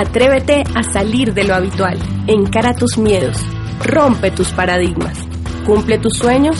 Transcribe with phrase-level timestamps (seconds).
[0.00, 1.98] Atrévete a salir de lo habitual,
[2.28, 3.36] encara tus miedos,
[3.84, 5.18] rompe tus paradigmas,
[5.66, 6.56] cumple tus sueños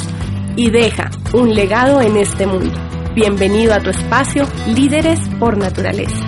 [0.56, 2.74] y deja un legado en este mundo.
[3.14, 6.18] Bienvenido a tu espacio Líderes por Naturaleza.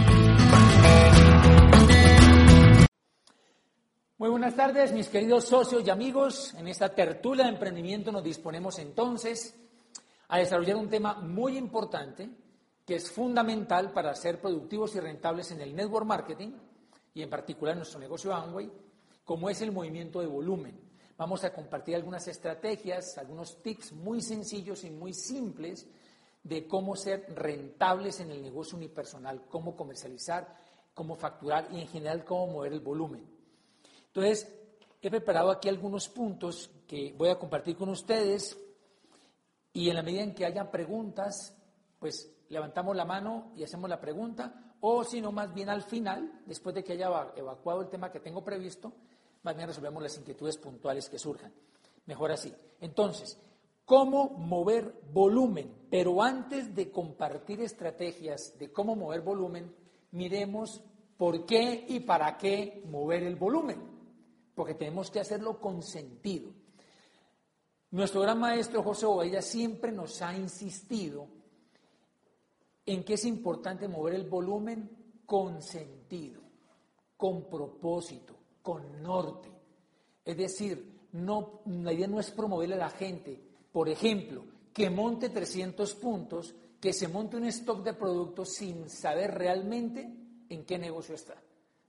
[4.17, 6.55] Muy buenas tardes, mis queridos socios y amigos.
[6.55, 9.59] En esta tertulia de emprendimiento nos disponemos entonces
[10.29, 12.31] a desarrollar un tema muy importante
[12.87, 16.53] que es fundamental para ser productivos y rentables en el network marketing
[17.15, 18.71] y en particular nuestro negocio Amway,
[19.25, 20.81] como es el movimiento de volumen.
[21.17, 25.87] Vamos a compartir algunas estrategias, algunos tips muy sencillos y muy simples
[26.43, 30.57] de cómo ser rentables en el negocio unipersonal, cómo comercializar,
[30.95, 33.29] cómo facturar y en general cómo mover el volumen.
[34.07, 34.51] Entonces,
[35.03, 38.59] he preparado aquí algunos puntos que voy a compartir con ustedes
[39.73, 41.55] y en la medida en que hayan preguntas,
[41.99, 46.43] pues levantamos la mano y hacemos la pregunta o si no, más bien al final,
[46.47, 48.93] después de que haya evacuado el tema que tengo previsto,
[49.43, 51.53] más bien resolvemos las inquietudes puntuales que surjan.
[52.07, 52.53] Mejor así.
[52.81, 53.39] Entonces,
[53.85, 55.87] ¿cómo mover volumen?
[55.91, 59.75] Pero antes de compartir estrategias de cómo mover volumen,
[60.13, 60.83] miremos
[61.17, 63.81] por qué y para qué mover el volumen.
[64.55, 66.53] Porque tenemos que hacerlo con sentido.
[67.91, 71.40] Nuestro gran maestro José Ovella siempre nos ha insistido
[72.93, 74.91] en que es importante mover el volumen
[75.25, 76.41] con sentido,
[77.17, 79.49] con propósito, con norte.
[80.25, 85.29] Es decir, no, la idea no es promoverle a la gente, por ejemplo, que monte
[85.29, 90.13] 300 puntos, que se monte un stock de productos sin saber realmente
[90.49, 91.41] en qué negocio está.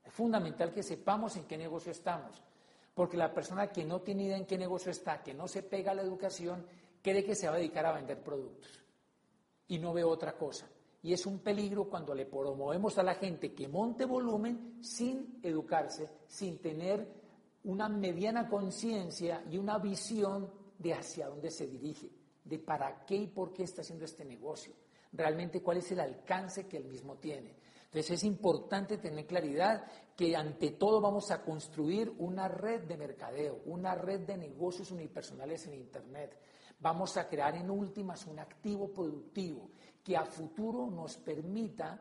[0.04, 2.44] Es fundamental que sepamos en qué negocio estamos,
[2.94, 5.94] porque la persona que no tiene idea en qué negocio está, que no se pega
[5.94, 6.64] a la educación,
[7.02, 8.84] cree que se va a dedicar a vender productos
[9.68, 10.68] y no ve otra cosa
[11.04, 16.10] y es un peligro cuando le promovemos a la gente que monte volumen sin educarse,
[16.28, 17.08] sin tener
[17.64, 22.10] una mediana conciencia y una visión de hacia dónde se dirige,
[22.44, 24.74] de para qué y por qué está haciendo este negocio,
[25.12, 27.56] realmente cuál es el alcance que él mismo tiene.
[27.86, 29.86] Entonces es importante tener claridad
[30.16, 35.68] que ante todo vamos a construir una red de mercadeo, una red de negocios unipersonales
[35.68, 36.38] en Internet.
[36.80, 39.72] Vamos a crear en últimas un activo productivo
[40.04, 42.00] que a futuro nos permita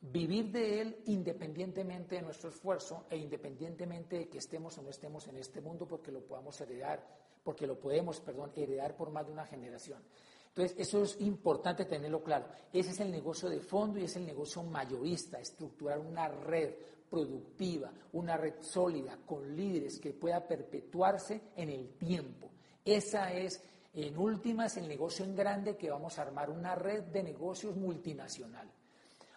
[0.00, 5.28] vivir de él independientemente de nuestro esfuerzo e independientemente de que estemos o no estemos
[5.28, 7.06] en este mundo porque lo podamos heredar,
[7.44, 10.02] porque lo podemos, perdón, heredar por más de una generación.
[10.48, 12.46] Entonces, eso es importante tenerlo claro.
[12.72, 16.74] Ese es el negocio de fondo y es el negocio mayorista, estructurar una red
[17.08, 22.50] productiva, una red sólida, con líderes que pueda perpetuarse en el tiempo.
[22.84, 23.62] Esa es
[23.92, 28.70] en últimas, el negocio en grande que vamos a armar una red de negocios multinacional.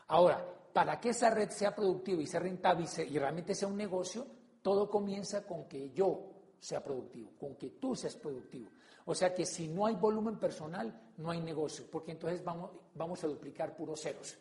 [0.07, 4.25] Ahora, para que esa red sea productiva y sea rentable y, realmente sea un negocio,
[4.61, 8.69] todo comienza con que yo sea productivo, con que tú seas productivo.
[9.05, 13.23] O sea que si no hay volumen personal, no hay negocio, porque entonces vamos, vamos
[13.23, 14.37] a duplicar puros ceros.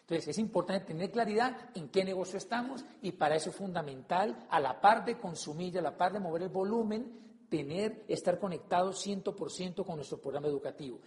[0.00, 4.58] Entonces es importante tener claridad en qué negocio estamos y para eso es fundamental, a
[4.58, 9.84] la par de consumir, a la par de mover el volumen, tener, estar conectado 100%
[9.84, 11.00] con nuestro programa educativo.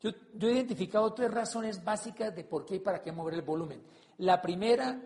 [0.00, 3.82] Yo, he identificado tres razones básicas de por qué y para qué mover el volumen.
[4.18, 5.00] La primera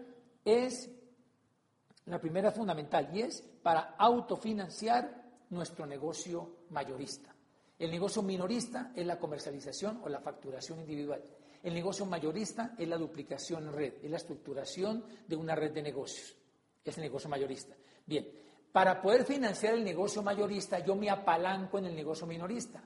[0.45, 0.91] es,
[2.07, 7.35] la primera fundamental, y es para autofinanciar nuestro negocio mayorista.
[7.79, 11.23] El negocio minorista es la comercialización o la facturación individual.
[11.63, 15.83] El negocio mayorista es la duplicación en red, es la estructuración de una red de
[15.83, 16.37] negocios.
[16.85, 17.75] Es el negocio mayorista.
[18.05, 18.29] Bien,
[18.73, 22.83] para poder financiar el negocio mayorista, yo me apalanco en el negocio minorista.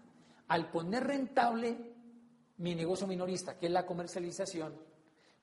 [0.49, 1.95] Al poner rentable
[2.59, 4.75] mi negocio minorista, que es la comercialización,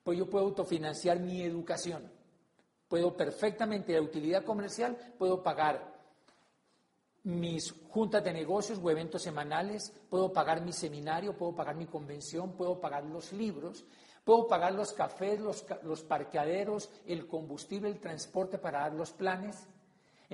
[0.02, 2.12] pues yo puedo autofinanciar mi educación.
[2.88, 5.94] Puedo perfectamente, de utilidad comercial, puedo pagar
[7.22, 12.52] mis juntas de negocios o eventos semanales, puedo pagar mi seminario, puedo pagar mi convención,
[12.52, 13.86] puedo pagar los libros,
[14.24, 19.66] puedo pagar los cafés, los, los parqueaderos, el combustible, el transporte para dar los planes.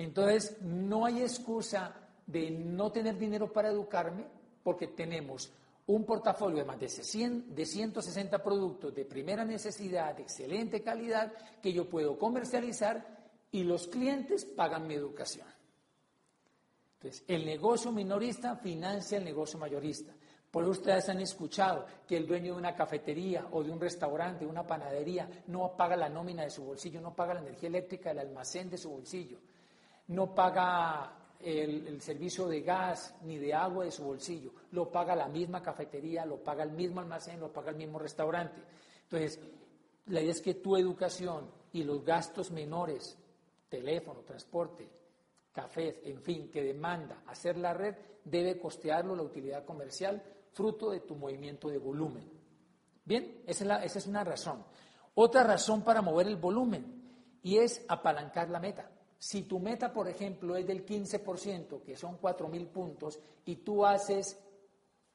[0.01, 1.93] Entonces, no hay excusa
[2.25, 4.25] de no tener dinero para educarme
[4.63, 5.51] porque tenemos
[5.87, 11.31] un portafolio de más de, 100, de 160 productos de primera necesidad, de excelente calidad,
[11.61, 15.47] que yo puedo comercializar y los clientes pagan mi educación.
[16.95, 20.13] Entonces, el negocio minorista financia el negocio mayorista.
[20.49, 24.45] Por eso ustedes han escuchado que el dueño de una cafetería o de un restaurante,
[24.45, 28.09] de una panadería, no paga la nómina de su bolsillo, no paga la energía eléctrica
[28.09, 29.39] del almacén de su bolsillo,
[30.11, 35.27] no paga el, servicio de gas ni de agua de su bolsillo, lo paga la
[35.27, 38.61] misma cafetería, lo paga el mismo almacén, lo paga el mismo restaurante.
[39.03, 39.39] Entonces,
[40.07, 43.17] la idea es que tu educación y los gastos menores,
[43.69, 44.89] teléfono, transporte,
[45.51, 50.21] cafés, en fin, que demanda hacer la red, debe costearlo la utilidad comercial
[50.51, 52.29] fruto de tu movimiento de volumen.
[53.05, 54.63] Bien, esa es, una razón.
[55.15, 58.90] Otra razón para mover el volumen y es apalancar la meta.
[59.21, 64.35] Si tu meta, por ejemplo, es del 15%, que son 4.000 puntos, y tú haces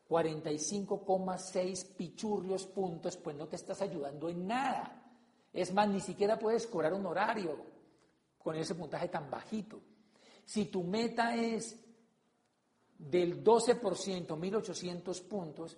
[0.09, 5.13] 45,6 pichurrios puntos, pues no te estás ayudando en nada.
[5.53, 7.57] Es más, ni siquiera puedes cobrar un horario
[8.39, 9.81] con ese puntaje tan bajito.
[10.45, 11.77] Si tu meta es
[12.97, 15.77] del 12%, 1.800 puntos,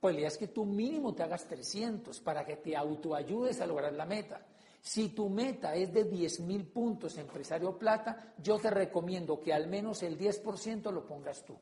[0.00, 3.92] pues le es que tú mínimo te hagas 300 para que te autoayudes a lograr
[3.92, 4.40] la meta.
[4.88, 10.02] Si tu meta es de 10.000 puntos empresario plata, yo te recomiendo que al menos
[10.02, 11.58] el 10% lo pongas tú.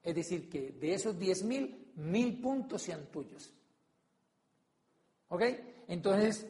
[0.00, 3.52] Es decir, que de esos 10.000, 1.000 puntos sean tuyos.
[5.30, 5.42] ¿Ok?
[5.88, 6.46] Entonces,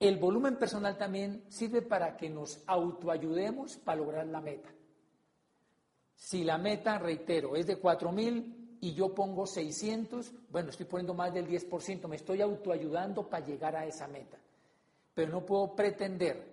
[0.00, 4.70] el volumen personal también sirve para que nos autoayudemos para lograr la meta.
[6.16, 11.34] Si la meta, reitero, es de 4.000 y yo pongo 600, bueno, estoy poniendo más
[11.34, 14.38] del 10%, me estoy autoayudando para llegar a esa meta.
[15.18, 16.46] Pero no puedo pretender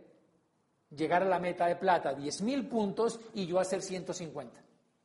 [0.89, 4.59] llegar a la meta de plata, 10.000 puntos, y yo hacer 150.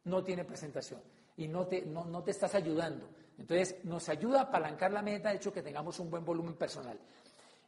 [0.04, 1.02] No tiene presentación
[1.36, 3.06] y no te, no, te estás ayudando.
[3.36, 6.98] Entonces, nos ayuda a apalancar la meta, de hecho, que tengamos un buen volumen personal.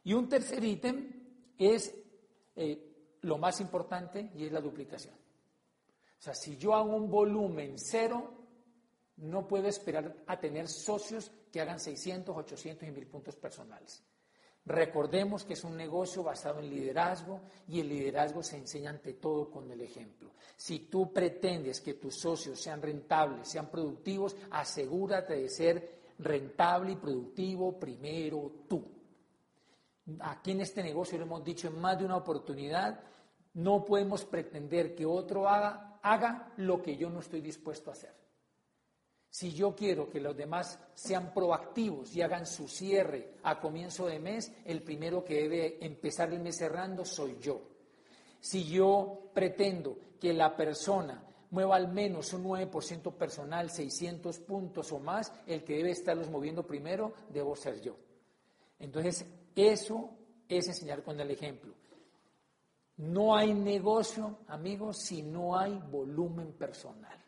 [0.03, 1.11] Y un tercer ítem
[1.59, 1.93] es
[2.55, 5.13] eh, lo más importante y es la duplicación.
[5.13, 8.33] O sea, si yo hago un volumen cero,
[9.17, 14.03] no puedo esperar a tener socios que hagan 600, 800 y 1000 puntos personales.
[14.65, 19.49] Recordemos que es un negocio basado en liderazgo y el liderazgo se enseña ante todo
[19.51, 20.31] con el ejemplo.
[20.55, 26.95] Si tú pretendes que tus socios sean rentables, sean productivos, asegúrate de ser rentable y
[26.95, 28.85] productivo primero tú.
[30.19, 33.01] Aquí en este negocio lo hemos dicho en más de una oportunidad,
[33.55, 38.22] no podemos pretender que otro haga haga lo que yo no estoy dispuesto a hacer.
[39.33, 44.19] Si yo quiero que los demás sean proactivos y hagan su cierre a comienzo de
[44.19, 47.59] mes, el primero que debe empezar el mes cerrando soy yo.
[48.39, 54.99] Si yo pretendo que la persona mueva al menos un 9% personal, 600 puntos o
[54.99, 57.95] más, el que debe estarlos moviendo primero debo ser yo.
[58.77, 59.25] Entonces,
[59.55, 60.11] eso
[60.47, 61.73] es enseñar con el ejemplo.
[62.97, 67.22] No hay negocio, amigos, si no hay volumen personal.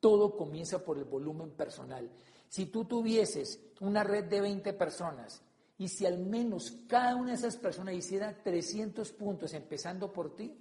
[0.00, 2.08] Todo comienza por el volumen personal.
[2.48, 5.42] Si tú tuvieses una red de 20 personas
[5.76, 10.56] y si al menos cada una de esas personas hiciera 300 puntos empezando por ti,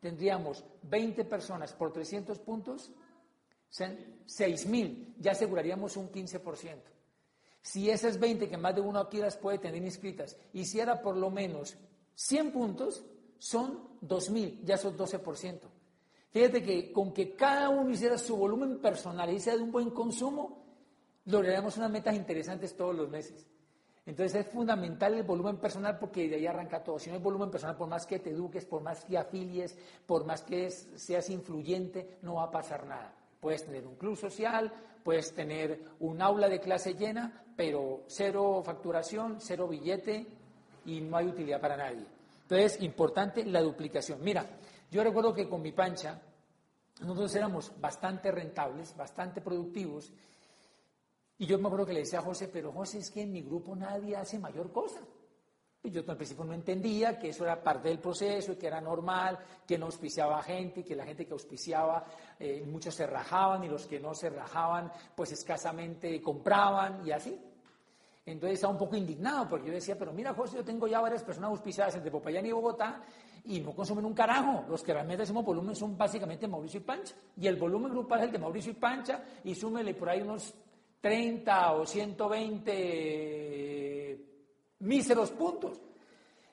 [0.00, 2.90] tendríamos 20 personas por 300 puntos,
[3.72, 6.76] 6.000, ya aseguraríamos un 15%.
[7.60, 11.30] Si esas 20 que más de uno aquí las puede tener inscritas, hiciera por lo
[11.30, 11.76] menos
[12.14, 13.04] 100 puntos,
[13.38, 15.60] son 2.000, ya son 12%.
[16.30, 19.90] Fíjate que con que cada uno hiciera su volumen personal y sea de un buen
[19.90, 20.62] consumo,
[21.24, 23.46] lograríamos unas metas interesantes todos los meses.
[24.04, 26.98] Entonces es fundamental el volumen personal porque de ahí arranca todo.
[26.98, 30.24] Si no hay volumen personal, por más que te eduques, por más que afilies, por
[30.24, 33.14] más que seas influyente, no va a pasar nada.
[33.38, 34.72] Puedes tener un club social,
[35.04, 40.26] puedes tener un aula de clase llena, pero cero facturación, cero billete
[40.86, 42.06] y no hay utilidad para nadie.
[42.42, 44.22] Entonces, importante la duplicación.
[44.22, 44.46] Mira,
[44.90, 46.20] yo recuerdo que con mi pancha,
[47.00, 50.12] nosotros éramos bastante rentables, bastante productivos,
[51.38, 53.42] y yo me acuerdo que le decía a José, pero José, es que en mi
[53.42, 55.00] grupo nadie hace mayor cosa.
[55.84, 59.38] Y yo al principio no entendía que eso era parte del proceso que era normal,
[59.64, 62.04] que no auspiciaba gente que la gente que auspiciaba,
[62.40, 67.40] eh, muchos se rajaban y los que no se rajaban, pues escasamente compraban y así.
[68.26, 71.22] Entonces estaba un poco indignado porque yo decía, pero mira, José, yo tengo ya varias
[71.22, 73.00] personas auspiciadas entre Popayán y Bogotá
[73.48, 74.66] y no consumen un carajo.
[74.68, 77.14] Los que realmente hacemos volumen son básicamente Mauricio y Pancha.
[77.36, 80.54] Y el volumen grupal es el de Mauricio y Pancha y súmele por ahí unos
[81.00, 84.26] 30 o 120
[84.80, 85.80] míseros puntos.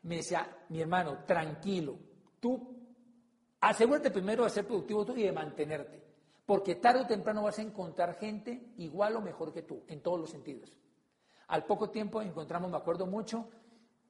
[0.04, 1.98] Me decía, mi hermano, tranquilo,
[2.40, 2.78] tú
[3.60, 6.02] asegúrate primero de ser productivo tú y de mantenerte.
[6.46, 10.20] Porque tarde o temprano vas a encontrar gente igual o mejor que tú, en todos
[10.20, 10.78] los sentidos.
[11.48, 13.50] Al poco tiempo encontramos, me acuerdo mucho,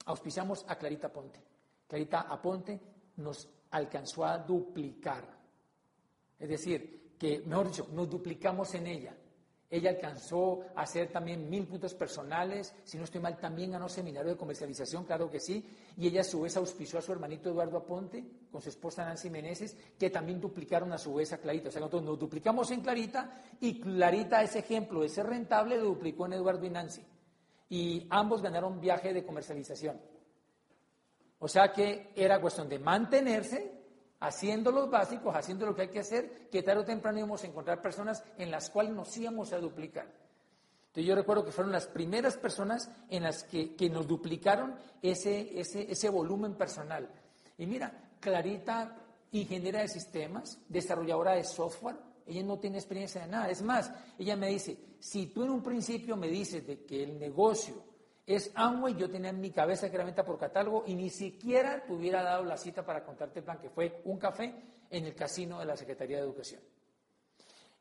[0.06, 1.55] auspiciamos a Clarita Ponte.
[1.88, 2.80] Clarita Aponte
[3.18, 5.24] nos alcanzó a duplicar.
[6.40, 9.16] Es decir, que, mejor dicho, nos duplicamos en ella.
[9.70, 14.32] Ella alcanzó a hacer también mil puntos personales, si no estoy mal, también ganó seminario
[14.32, 17.80] de comercialización, claro que sí, y ella a su vez auspició a su hermanito Eduardo
[17.80, 21.70] Aponte con su esposa Nancy Meneses, que también duplicaron a su vez a Clarita.
[21.70, 25.86] O sea, nosotros nos duplicamos en Clarita y Clarita, ese ejemplo de ser rentable, lo
[25.86, 27.02] duplicó en Eduardo y Nancy.
[27.68, 30.00] Y ambos ganaron viaje de comercialización.
[31.46, 33.72] O sea que era cuestión de mantenerse
[34.20, 37.46] haciendo los básicos, haciendo lo que hay que hacer, que tarde o temprano íbamos a
[37.46, 40.08] encontrar personas en las cuales nos íbamos a duplicar.
[40.88, 44.74] Entonces yo recuerdo que fueron las primeras personas en las que, nos duplicaron
[45.04, 47.08] ese, ese, ese volumen personal.
[47.60, 48.98] Y mira, Clarita,
[49.32, 53.52] ingeniera de sistemas, desarrolladora de software, ella no tiene experiencia de nada.
[53.52, 57.20] Es más, ella me dice, si tú en un principio me dices de que el
[57.20, 57.95] negocio
[58.26, 61.84] es Amway, yo tenía en mi cabeza que era venta por catálogo y ni siquiera
[61.86, 64.56] te hubiera dado la cita para contarte el plan, que fue un café
[64.90, 66.62] en el casino de la Secretaría de Educación.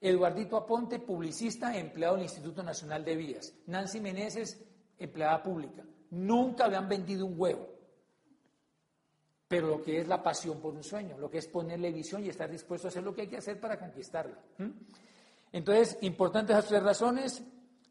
[0.00, 3.54] Eduardito Aponte, publicista, empleado del Instituto Nacional de Vías.
[3.66, 4.62] Nancy Meneses,
[4.98, 5.82] empleada pública.
[6.10, 7.70] Nunca habían vendido un huevo.
[9.48, 12.28] Pero lo que es la pasión por un sueño, lo que es ponerle visión y
[12.28, 14.38] estar dispuesto a hacer lo que hay que hacer para conquistarla.
[15.52, 17.42] Entonces, importantes las tres razones,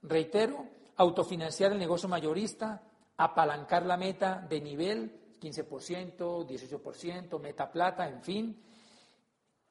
[0.04, 2.84] reitero, autofinanciar el negocio mayorista,
[3.18, 8.64] apalancar la meta de nivel, 15%, 18%, meta plata, en fin,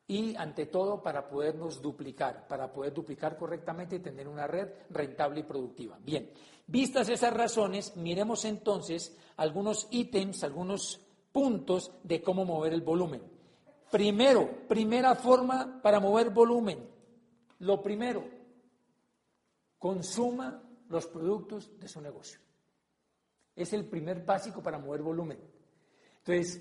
[0.07, 5.41] y ante todo para podernos duplicar, para poder duplicar correctamente y tener una red rentable
[5.41, 5.99] y productiva.
[6.03, 6.31] Bien,
[6.67, 11.01] vistas esas razones, miremos entonces algunos ítems, algunos
[11.33, 13.23] puntos de cómo mover el volumen.
[13.91, 16.89] Primero, primera forma para mover volumen.
[17.61, 18.25] Lo primero,
[19.79, 20.62] consuma
[20.93, 22.39] los productos de su negocio.
[23.57, 25.39] Es el primer básico para mover volumen.
[26.19, 26.61] Entonces,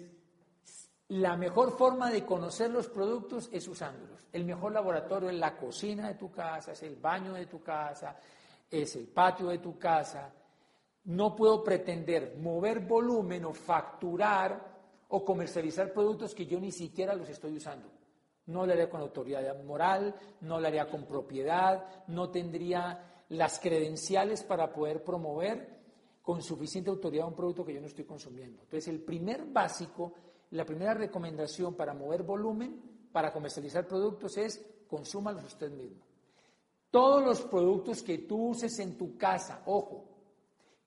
[1.09, 4.23] la mejor forma de conocer los productos es usándolos.
[4.31, 8.17] El mejor laboratorio es la cocina de tu casa, es el baño de tu casa,
[8.69, 10.33] es el patio de tu casa.
[11.03, 14.71] No puedo pretender mover volumen o facturar
[15.09, 17.91] o comercializar productos que yo ni siquiera los estoy usando.
[18.45, 24.43] No lo haría con autoridad moral, no lo haría con propiedad, no tendría las credenciales
[24.43, 25.79] para poder promover
[26.21, 28.61] con suficiente autoridad un producto que yo no estoy consumiendo.
[28.63, 30.13] Entonces, el primer básico,
[30.51, 36.03] la primera recomendación para mover volumen, para comercializar productos es consúmalos usted mismo.
[36.89, 40.09] Todos los productos que tú uses en tu casa, ojo,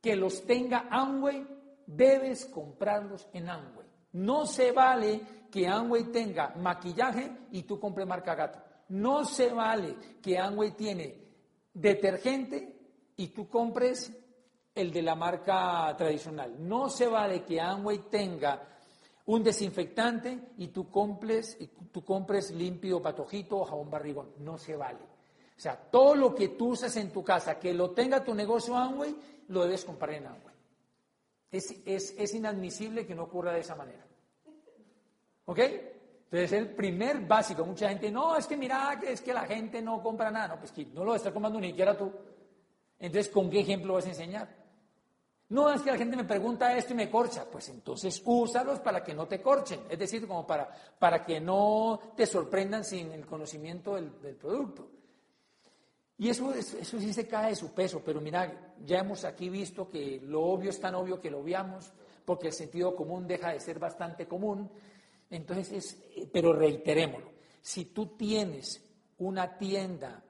[0.03, 1.47] que los tenga Amway,
[1.87, 3.89] debes comprarlos en Amway.
[4.13, 8.59] No se vale que Amway tenga maquillaje y tú compres marca gato.
[8.91, 11.24] No se vale que Amway tiene
[11.75, 12.77] detergente
[13.17, 14.13] y tú compres
[14.75, 16.57] el de la marca tradicional.
[16.59, 18.69] No se vale que Amway tenga
[19.27, 24.33] un desinfectante y tú compres, y tú compres limpio patojito o jabón barrigón.
[24.39, 25.01] No se vale.
[25.57, 28.77] O sea, todo lo que tú usas en tu casa, que lo tenga tu negocio
[28.77, 29.15] Amway,
[29.49, 30.55] lo debes comprar en Amway.
[31.51, 34.05] Es, es, es inadmisible que no ocurra de esa manera.
[35.45, 35.61] ¿Ok?
[36.35, 37.65] Entonces, el primer básico.
[37.65, 40.49] Mucha gente, no, es que mira, es que la gente no compra nada.
[40.49, 42.11] No, pues que no lo está comprando ni siquiera tú.
[42.99, 44.49] Entonces, ¿con qué ejemplo vas a enseñar?
[45.51, 47.45] No, es que la gente me pregunta esto y me corcha.
[47.49, 49.83] Pues entonces úsalos para que no te corchen.
[49.89, 54.91] Es decir, como para, para que no te sorprendan sin el conocimiento del, producto.
[56.19, 59.89] Y eso, eso sí se cae de su peso, pero mira, ya hemos aquí visto
[59.89, 61.93] que lo obvio es tan obvio que lo obviamos,
[62.25, 64.69] porque el sentido común deja de ser bastante común.
[65.31, 68.83] Entonces, eh, pero reiterémoslo, si tú tienes
[69.19, 70.23] una tienda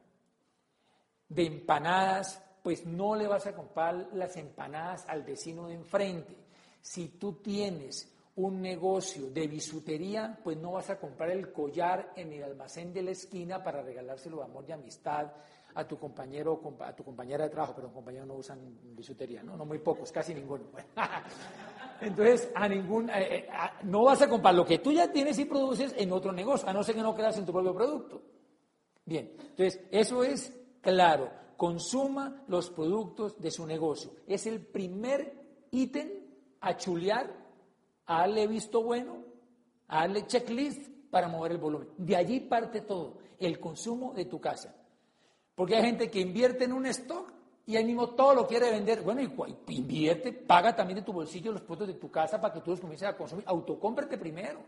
[1.29, 6.37] de empanadas, pues no le vas a comprar las empanadas al vecino de enfrente.
[6.81, 12.33] Si tú tienes un negocio de bisutería, pues no vas a comprar el collar en
[12.33, 15.33] el almacén de la esquina para regalárselo de amor y amistad
[15.75, 19.57] a tu compañero a tu compañera de trabajo, pero compañeros no usan bisutería, ¿no?
[19.57, 20.65] No muy pocos, casi ninguno.
[22.05, 23.49] Entonces, a ningún, eh, eh,
[23.85, 26.73] no vas a comprar lo que tú ya tienes y produces en otro negocio, a
[26.73, 28.23] no ser que no creas en tu propio producto.
[29.05, 31.31] Bien, entonces, eso es claro.
[31.57, 34.11] Consuma los productos de su negocio.
[34.27, 36.09] Es el primer ítem
[36.61, 37.33] a chulear,
[38.07, 39.25] a darle visto bueno,
[39.89, 41.89] a darle checklist para mover el volumen.
[41.97, 44.75] De allí parte todo, el consumo de tu casa.
[45.55, 47.34] Porque hay gente que invierte en un stock
[47.67, 49.03] y ahí mismo todo lo quiere vender.
[49.03, 52.61] Bueno, y, invierte, paga también de tu bolsillo los productos de tu casa para que
[52.61, 53.45] tú los comiences a consumir.
[53.47, 54.61] Autocómprate primero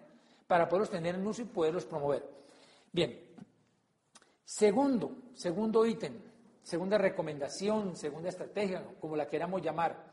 [0.47, 2.25] para poderlos tener en uso y poderlos promover.
[2.93, 3.27] Bien,
[4.47, 6.15] Segundo, segundo ítem,
[6.63, 10.05] segunda recomendación, segunda estrategia, como la queramos llamar,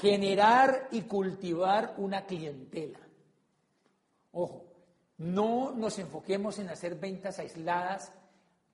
[0.00, 3.00] generar y cultivar una clientela.
[4.32, 4.64] Ojo,
[5.18, 8.14] no nos enfoquemos en hacer ventas aisladas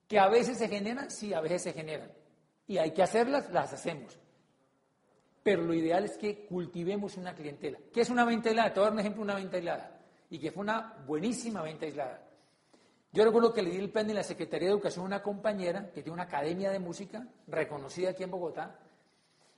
[0.09, 2.11] que a veces se generan, sí, a veces se generan.
[2.67, 4.19] Y hay que hacerlas, las hacemos.
[5.43, 7.79] Pero lo ideal es que cultivemos una clientela.
[7.93, 8.73] ¿Qué es una venta aislada?
[8.73, 10.01] Te voy a dar un ejemplo una venta aislada.
[10.31, 12.23] Y que fue una buenísima venta aislada.
[13.13, 15.93] Yo recuerdo que le di el plan de la Secretaría de Educación a una compañera
[15.93, 18.81] que tiene una academia de música reconocida aquí en Bogotá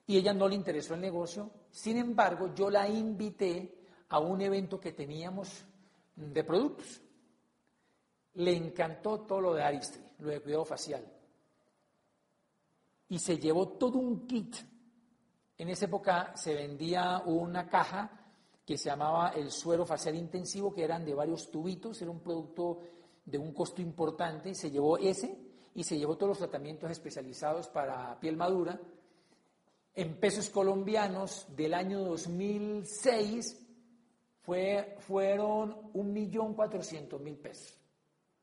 [0.07, 1.51] y ella no le interesó el negocio.
[1.71, 5.65] Sin embargo, yo la invité a un evento que teníamos
[6.15, 7.01] de productos.
[8.35, 11.05] Le encantó todo lo de Aristri, lo de cuidado facial.
[13.09, 14.57] Y se llevó todo un kit.
[15.59, 18.27] En esa época se vendía una caja
[18.65, 22.81] que se llamaba el suero facial intensivo, que eran de varios tubitos, era un producto
[23.25, 25.39] de un costo importante, se llevó ese
[25.75, 28.81] y se llevó todos los tratamientos especializados para piel madura.
[29.95, 33.67] En pesos colombianos del año 2006
[34.43, 37.79] fue, fueron 1.400.000 pesos.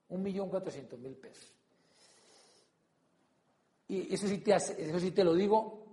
[0.10, 1.53] 1.400.000 pesos.
[4.12, 5.84] Eso sí, te eso sí te lo digo,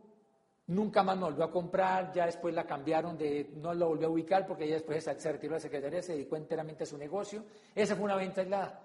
[0.69, 4.11] nunca más me volvió a comprar, ya después la cambiaron, de, no la volvió a
[4.11, 7.45] ubicar porque ella después se retiró de la secretaría, se dedicó enteramente a su negocio.
[7.75, 8.81] Esa fue una venta aislada.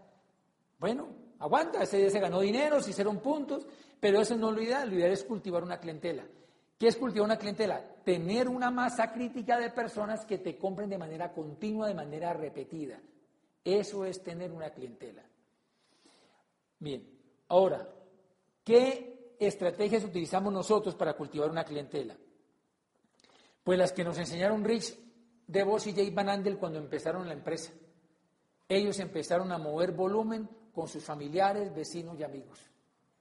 [0.79, 1.07] Bueno,
[1.39, 3.65] aguanta, ese día se ganó dinero, se hicieron puntos,
[3.99, 6.25] pero eso no es lo ideal, lo ideal es cultivar una clientela.
[6.77, 7.81] ¿Qué es cultivar una clientela?
[8.03, 12.99] Tener una masa crítica de personas que te compren de manera continua, de manera repetida.
[13.63, 15.23] Eso es tener una clientela.
[16.79, 17.07] Bien,
[17.47, 17.87] ahora,
[18.65, 22.17] ¿qué estrategias utilizamos nosotros para cultivar una clientela?
[23.63, 24.97] Pues las que nos enseñaron Rich
[25.47, 27.71] DeVos y Jay Van Andel cuando empezaron la empresa.
[28.67, 32.59] Ellos empezaron a mover volumen con sus familiares, vecinos y amigos.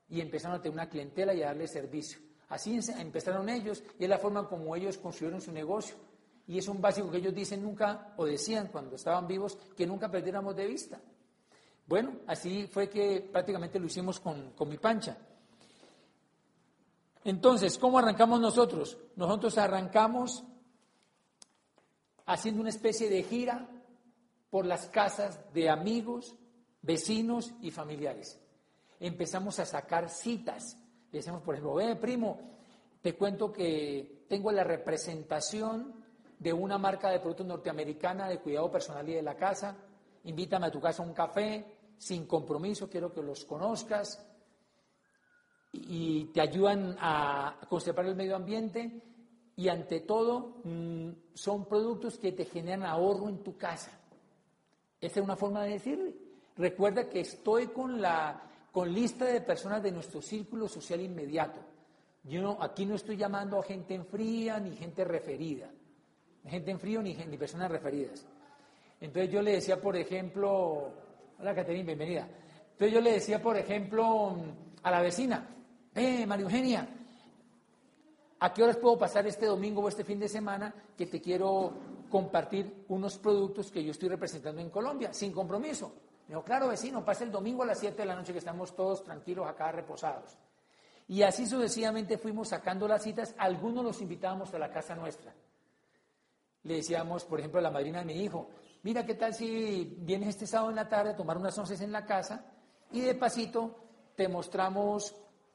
[0.09, 2.19] Y empezaron a tener una clientela y a darle servicio.
[2.49, 5.97] Así empezaron ellos y es la forma como ellos construyeron su negocio.
[6.47, 10.11] Y es un básico que ellos dicen nunca, o decían cuando estaban vivos, que nunca
[10.11, 11.01] perdiéramos de vista.
[11.87, 15.17] Bueno, así fue que prácticamente lo hicimos con, con mi pancha.
[17.25, 18.99] Entonces, ¿cómo arrancamos nosotros?
[19.17, 20.45] Nosotros arrancamos
[22.27, 23.69] haciendo una especie de gira
[24.51, 26.37] por las casas de amigos,
[26.83, 28.39] vecinos y familiares.
[29.01, 30.77] Empezamos a sacar citas
[31.19, 32.39] decimos, por ejemplo, ve, primo,
[33.01, 36.05] te cuento que tengo la representación
[36.39, 39.77] de una marca de productos norteamericana de cuidado personal y de la casa.
[40.25, 41.65] Invítame a tu casa a un café,
[41.97, 44.27] sin compromiso, quiero que los conozcas.
[45.75, 49.03] Y te ayudan a conservar el medio ambiente.
[49.57, 53.93] Y ante todo, mm, son productos que te generan ahorro en tu casa.
[55.01, 56.15] Esa es una forma de decirle.
[56.57, 61.61] Recuerda que estoy con la con lista de personas de nuestro círculo social inmediato.
[62.25, 65.71] Yo no, aquí no estoy llamando a gente en fría ni gente referida,
[66.45, 68.27] gente en frío ni, ni personas referidas.
[69.01, 70.93] Entonces yo le decía, por ejemplo,
[71.39, 72.29] hola Caterina, bienvenida.
[72.73, 74.39] Entonces yo le decía, por ejemplo,
[74.83, 75.49] a la vecina,
[75.95, 76.89] eh, María Eugenia,
[78.41, 81.73] ¿a qué horas puedo pasar este domingo o este fin de semana que te quiero
[82.11, 85.95] compartir unos productos que yo estoy representando en Colombia, sin compromiso?
[86.27, 88.75] Me dijo, claro, vecino, pasa el domingo a las 7 de la noche que estamos
[88.75, 90.37] todos tranquilos acá reposados.
[91.07, 95.35] Y así sucesivamente fuimos sacando las citas, algunos los invitábamos a la casa nuestra.
[96.63, 98.49] Le decíamos, por ejemplo, a la madrina de mi hijo,
[98.83, 101.93] mira qué tal si vienes este sábado en la tarde a tomar unas once en
[101.93, 102.47] la casa
[102.91, 103.77] y de pasito
[104.17, 105.15] te mostramos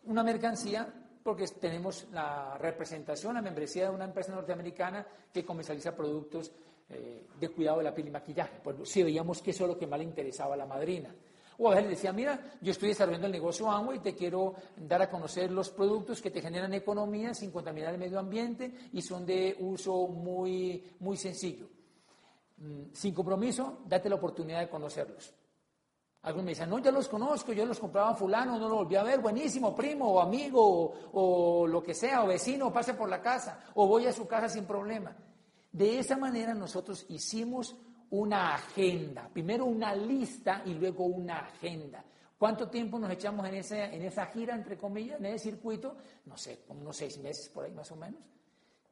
[0.10, 0.92] una mercancía
[1.24, 6.52] porque tenemos la representación, la membresía de una empresa norteamericana que comercializa productos
[6.90, 8.60] eh, de cuidado de la piel y maquillaje.
[8.64, 11.14] Pues si veíamos que eso es lo que más le interesaba a la madrina.
[11.60, 14.56] O a veces le decía, mira, yo estoy desarrollando el negocio agua y te quiero
[14.78, 19.02] dar a conocer los productos que te generan economía sin contaminar el medio ambiente y
[19.02, 21.68] son de uso muy, muy sencillo.
[22.58, 25.34] Mm, sin compromiso, date la oportunidad de conocerlos.
[26.22, 28.96] Algunos me dicen, no, ya los conozco, yo los compraba a fulano, no lo volví
[28.98, 33.22] a ver, buenísimo, primo o amigo o, lo que sea, o vecino, pase por la
[33.22, 35.16] casa, o voy a su casa sin problema.
[35.72, 37.74] De esa manera nosotros hicimos
[38.10, 42.04] una agenda, primero una lista y luego una agenda.
[42.38, 45.96] ¿Cuánto tiempo nos echamos en, en esa gira, entre comillas, en ese circuito?
[46.26, 48.22] No sé, unos seis meses por ahí más o menos.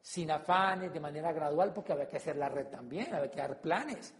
[0.00, 3.60] Sin afanes, de manera gradual, porque había que hacer la red también, había que dar
[3.60, 4.14] planes.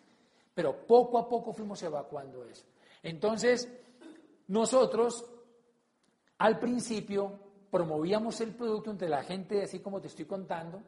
[0.54, 2.66] Pero poco a poco fuimos evacuando eso.
[3.02, 3.68] Entonces,
[4.48, 5.24] nosotros
[6.38, 7.38] al principio
[7.70, 10.82] promovíamos el producto entre la gente, así como te estoy contando,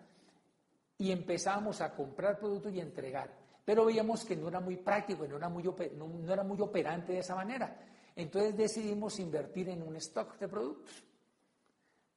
[0.99, 3.35] y empezamos a comprar productos y entregar.
[3.65, 7.21] Pero veíamos que no era muy práctico, no era muy, no, era muy operante de
[7.21, 7.79] esa manera.
[8.17, 11.05] Entonces decidimos invertir en un stock de productos.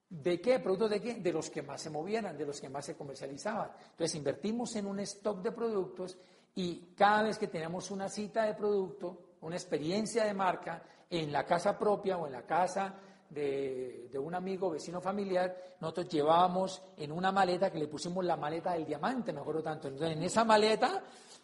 [0.09, 0.59] ¿De qué?
[0.59, 1.15] ¿Productos de qué?
[1.15, 3.71] De los que más se movieran, de los que más se comercializaban.
[3.91, 6.17] Entonces invertimos en un stock de productos
[6.55, 11.45] y cada vez que tenemos una cita de producto, una experiencia de marca en la
[11.45, 12.95] casa propia o en la casa
[13.29, 18.73] de, un amigo, vecino familiar, nosotros llevábamos en una maleta que le pusimos la maleta
[18.73, 19.87] del diamante, me acuerdo tanto.
[19.87, 21.03] Entonces, en esa maleta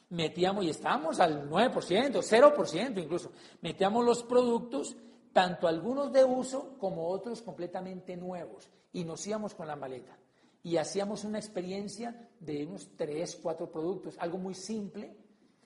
[0.09, 3.31] metíamos, y estábamos al 9%, 0% incluso,
[3.61, 4.95] metíamos los productos,
[5.33, 10.17] tanto algunos de uso como otros completamente nuevos, y nos íbamos con la maleta.
[10.61, 15.15] Y hacíamos una experiencia de unos 3, 4 productos, algo muy simple,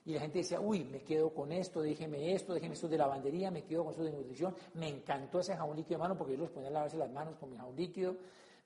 [0.06, 3.50] y la gente decía, uy, me quedo con esto, déjeme esto, déjeme esto de lavandería,
[3.50, 4.54] me quedo con esto de nutrición.
[4.74, 7.36] Me encantó ese jabón líquido de mano porque yo los ponía a lavarse las manos
[7.36, 8.14] con mi jabón líquido,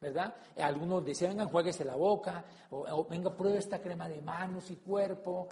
[0.00, 0.34] ¿verdad?
[0.56, 5.48] Algunos decían, venga, jueguese la boca, o, venga, pruebe esta crema de manos y cuerpo.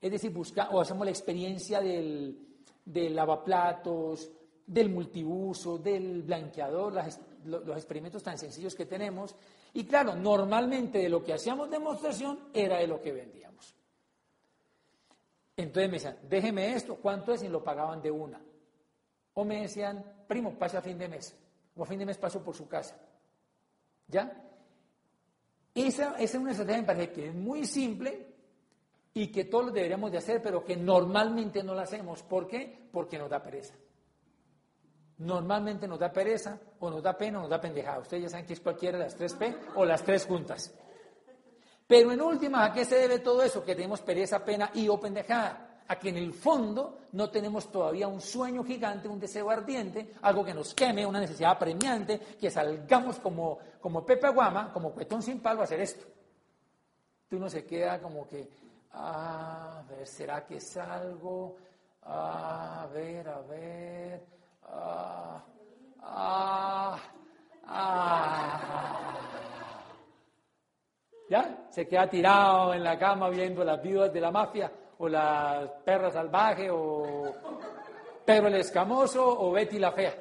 [0.00, 2.38] Es decir, busca, o hacemos la experiencia del,
[2.86, 4.30] del lavaplatos,
[4.66, 6.94] del multiuso, del blanqueador,
[7.44, 9.36] los experimentos tan sencillos que tenemos.
[9.74, 13.77] Y claro, normalmente de lo que hacíamos demostración era de lo que vendíamos.
[15.58, 17.42] Entonces me decían, déjeme esto, ¿cuánto es?
[17.42, 18.40] Y lo pagaban de una.
[19.34, 21.36] O me decían, primo, pase a fin de mes.
[21.74, 22.96] O a fin de mes paso por su casa.
[24.06, 24.40] ¿Ya?
[25.74, 28.34] Esa, esa es una estrategia, me parece que es muy simple
[29.12, 32.22] y que todos deberíamos de hacer, pero que normalmente no la hacemos.
[32.22, 32.88] ¿Por qué?
[32.92, 33.74] Porque nos da pereza.
[35.18, 37.98] Normalmente nos da pereza, o nos da pena, o nos da pendejada.
[37.98, 40.72] Ustedes ya saben que es cualquiera de las tres P o las tres juntas.
[41.88, 43.64] Pero en última, ¿a qué se debe todo eso?
[43.64, 45.80] Que tenemos pereza, pena y o pendejada.
[45.88, 50.44] A que en el fondo no tenemos todavía un sueño gigante, un deseo ardiente, algo
[50.44, 55.40] que nos queme, una necesidad apremiante, que salgamos como, como Pepe Aguama, como cuetón sin
[55.40, 56.04] palo a hacer esto.
[57.26, 58.50] Tú no se queda como que,
[58.92, 61.56] ah, a ver, ¿será que salgo?
[62.02, 64.26] Ah, a ver, a ver,
[64.64, 65.42] ah,
[66.02, 66.98] ah,
[67.64, 69.18] ah.
[71.28, 71.66] ¿Ya?
[71.70, 76.14] Se queda tirado en la cama viendo las viudas de la mafia, o las perras
[76.14, 77.32] salvajes, o
[78.24, 80.14] Pedro el Escamoso, o Betty la Fea.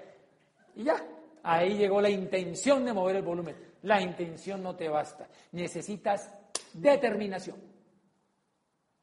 [0.76, 0.96] Y ya,
[1.44, 3.56] ahí llegó la intención de mover el volumen.
[3.84, 5.28] La intención no te basta.
[5.54, 6.30] Necesitas
[6.74, 7.58] determinación.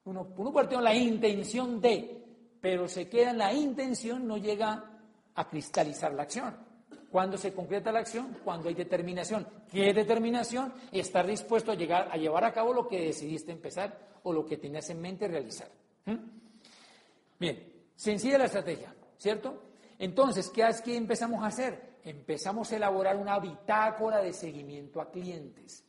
[0.05, 2.23] Uno, uno parte la intención de,
[2.61, 4.85] pero se queda en la intención, no llega
[5.35, 6.64] a cristalizar la acción.
[7.15, 8.39] ¿Cuándo se concreta la acción?
[8.43, 9.47] Cuando hay determinación.
[9.71, 10.75] ¿Qué determinación?
[10.91, 14.57] Estar dispuesto a, llegar, a llevar a cabo lo que decidiste empezar o lo que
[14.57, 15.69] tenías en mente realizar.
[16.07, 16.17] ¿Mm?
[17.39, 19.63] Bien, sencilla la estrategia, ¿cierto?
[19.97, 21.99] Entonces, ¿qué, ¿qué empezamos a hacer?
[22.03, 25.87] Empezamos a elaborar una bitácora de seguimiento a clientes.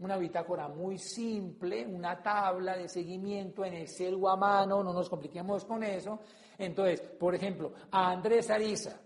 [0.00, 5.08] Una bitácora muy simple, una tabla de seguimiento en Excel o a mano, no nos
[5.08, 6.20] compliquemos con eso.
[6.58, 9.00] Entonces, por ejemplo, a Andrés Ariza,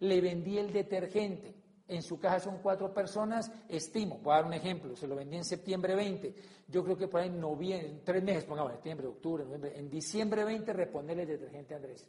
[0.00, 1.54] le vendí el detergente.
[1.88, 5.36] En su caja son cuatro personas, estimo, voy a dar un ejemplo, se lo vendí
[5.36, 6.34] en septiembre 20,
[6.68, 10.44] yo creo que por ahí en noviembre, tres meses, pongamos, septiembre, octubre, noviembre, en diciembre
[10.44, 12.08] 20 responderle el detergente a Andrés.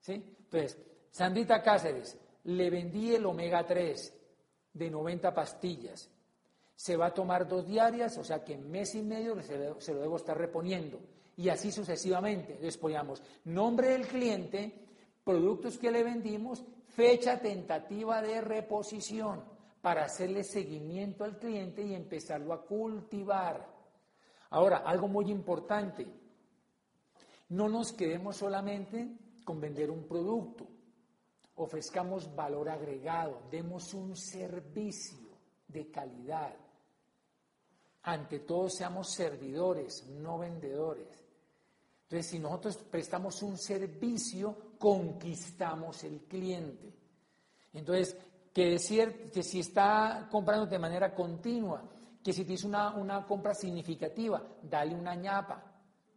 [0.00, 0.12] ¿Sí?
[0.14, 0.76] Entonces,
[1.10, 4.14] Sandrita Cáceres, le vendí el omega 3
[4.72, 6.10] de 90 pastillas.
[6.74, 10.00] Se va a tomar dos diarias, o sea que en mes y medio se, lo
[10.00, 11.00] debo estar reponiendo.
[11.36, 12.52] Y así sucesivamente.
[12.52, 14.89] Entonces poníamos nombre del cliente,
[15.30, 19.44] productos que le vendimos, fecha tentativa de reposición
[19.80, 23.64] para hacerle seguimiento al cliente y empezarlo a cultivar.
[24.50, 26.04] Ahora, algo muy importante,
[27.50, 29.08] no nos quedemos solamente
[29.44, 30.66] con vender un producto,
[31.54, 35.28] ofrezcamos valor agregado, demos un servicio
[35.68, 36.56] de calidad.
[38.02, 41.24] Ante todo, seamos servidores, no vendedores.
[42.02, 46.90] Entonces, si nosotros prestamos un servicio, conquistamos el cliente.
[47.74, 48.16] Entonces,
[48.52, 51.82] que, decir, que si está comprando de manera continua,
[52.24, 55.62] que si tienes una, una compra significativa, dale una ñapa.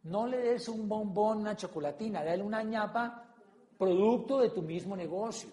[0.04, 3.26] No le des un bombón, una chocolatina, dale una ñapa
[3.78, 5.50] producto de tu mismo negocio.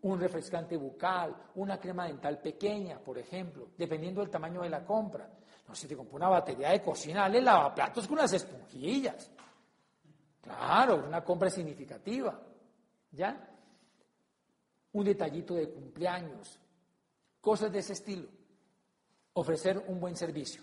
[0.00, 5.28] Un refrescante bucal, una crema dental pequeña, por ejemplo, dependiendo del tamaño de la compra.
[5.68, 9.30] No, si te compra una batería de cocina, dale lavaplatos con unas esponjillas.
[10.42, 12.38] Claro, una compra significativa.
[13.12, 13.48] ¿Ya?
[14.92, 16.58] Un detallito de cumpleaños.
[17.40, 18.28] Cosas de ese estilo.
[19.34, 20.62] Ofrecer un buen servicio.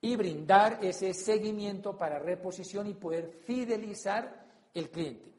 [0.00, 5.32] Y brindar ese seguimiento para reposición y poder fidelizar el cliente.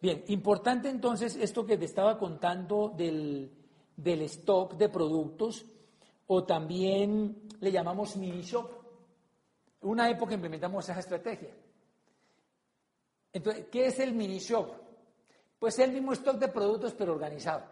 [0.00, 3.52] Bien, importante entonces esto que te estaba contando del,
[3.96, 5.64] del stock de productos
[6.26, 8.68] o también le llamamos mini shop.
[9.82, 11.50] Una época implementamos esa estrategia.
[13.32, 14.68] Entonces, ¿qué es el mini shop?
[15.58, 17.64] Pues el mismo stock de productos, pero organizado.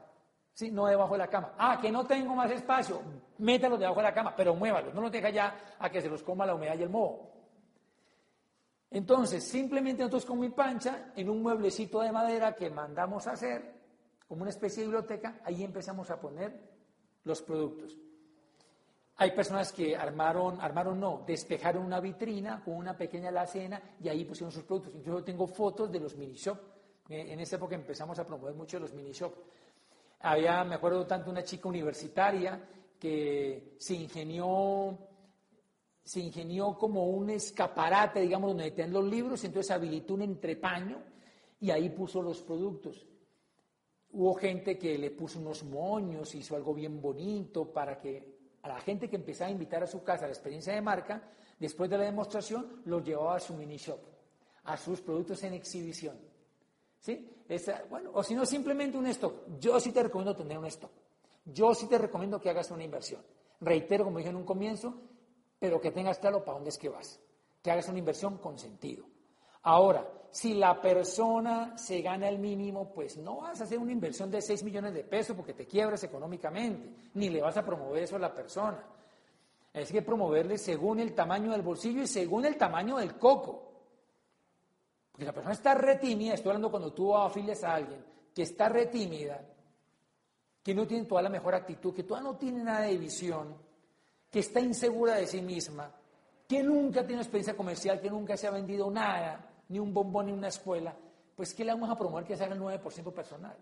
[0.53, 0.70] ¿Sí?
[0.70, 1.55] No debajo de la cama.
[1.59, 3.03] Ah, que no tengo más espacio,
[3.38, 6.23] métalos debajo de la cama, pero muévalos, no los deja ya a que se los
[6.23, 7.31] coma la humedad y el moho.
[8.90, 13.81] Entonces, simplemente nosotros con mi pancha, en un mueblecito de madera que mandamos a hacer,
[14.27, 16.61] como una especie de biblioteca, ahí empezamos a poner
[17.25, 17.96] los productos.
[19.20, 24.24] Hay personas que armaron, armaron no, despejaron una vitrina con una pequeña alacena y ahí
[24.24, 24.94] pusieron sus productos.
[25.04, 26.59] Yo tengo fotos de los mini shop.
[27.06, 29.35] En esa época empezamos a promover mucho los mini shop.
[30.20, 32.66] Había, me acuerdo tanto, una chica universitaria
[32.98, 34.96] que se ingenió,
[36.02, 41.02] se ingenió como un escaparate, digamos, donde metían los libros, entonces habilitó un entrepaño
[41.61, 43.06] y ahí puso los productos.
[44.12, 48.81] Hubo gente que le puso unos moños, hizo algo bien bonito para que a la
[48.81, 51.23] gente que empezaba a invitar a su casa a la experiencia de marca,
[51.59, 54.01] después de la demostración, los llevaba a su mini shop,
[54.64, 56.18] a sus productos en exhibición.
[56.99, 57.35] ¿Sí?
[57.88, 59.59] bueno, o si no, simplemente un stock.
[59.59, 60.92] Yo sí te recomiendo tener un stock.
[61.44, 63.23] Yo sí te recomiendo que hagas una inversión.
[63.61, 64.94] Reitero, como dije en un comienzo,
[65.59, 67.18] pero que tengas claro para dónde es que vas.
[67.62, 69.05] Que hagas una inversión con sentido.
[69.62, 74.30] Ahora, si la persona se gana el mínimo, pues no vas a hacer una inversión
[74.30, 78.16] de 6 millones de pesos porque te quiebras económicamente, ni le vas a promover eso
[78.16, 78.82] a la persona.
[79.72, 83.70] Es que promoverle según el tamaño del bolsillo y según el tamaño del coco.
[85.10, 89.44] Porque la persona está retímida, estoy hablando cuando tú afilias a alguien que está retímida,
[90.62, 93.56] que no tiene toda la mejor actitud, que todavía no tiene nada de visión,
[94.30, 95.92] que está insegura de sí misma,
[96.46, 100.33] que nunca tiene experiencia comercial, que nunca se ha vendido nada, ni un bombón ni
[100.33, 100.94] una escuela,
[101.35, 103.56] pues ¿qué le vamos a promover que se haga el 9% personal?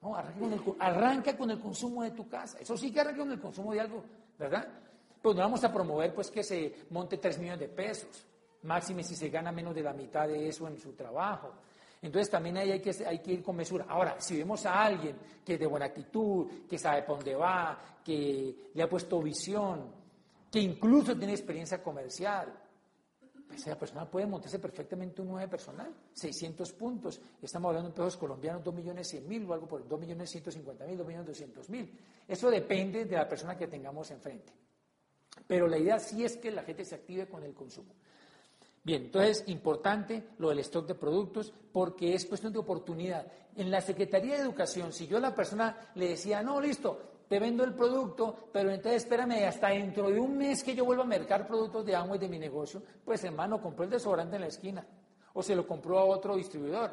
[0.00, 2.58] No, arranca con, el, consumo de tu casa.
[2.60, 4.04] Eso sí que arranca con el consumo de algo,
[4.38, 4.68] ¿verdad?
[5.20, 8.26] Pues no vamos a promover pues que se monte 3 millones de pesos,
[8.62, 11.52] máxime si se gana menos de la mitad de eso en su trabajo.
[12.02, 13.86] Entonces también ahí hay que, hay que ir con mesura.
[13.88, 17.78] Ahora, si vemos a alguien que es de buena actitud, que sabe para dónde va,
[18.04, 19.88] que le ha puesto visión,
[20.50, 22.52] que incluso tiene experiencia comercial,
[23.54, 27.20] esa persona puede montarse perfectamente un 9 personal, 600 puntos.
[27.40, 30.86] Estamos hablando en pesos colombianos, 2 millones 100 mil o algo por 2 millones 150
[30.86, 31.98] mil, 2 millones 200 mil.
[32.26, 34.52] Eso depende de la persona que tengamos enfrente.
[35.46, 37.94] Pero la idea sí es que la gente se active con el consumo.
[38.84, 43.26] Bien, entonces, importante lo del stock de productos porque es cuestión de oportunidad.
[43.54, 47.38] En la Secretaría de Educación, si yo a la persona le decía, no, listo, te
[47.38, 51.06] vendo el producto, pero entonces espérame hasta dentro de un mes que yo vuelva a
[51.06, 54.48] mercar productos de agua y de mi negocio, pues hermano, compró el desodorante en la
[54.48, 54.86] esquina
[55.32, 56.90] o se lo compró a otro distribuidor.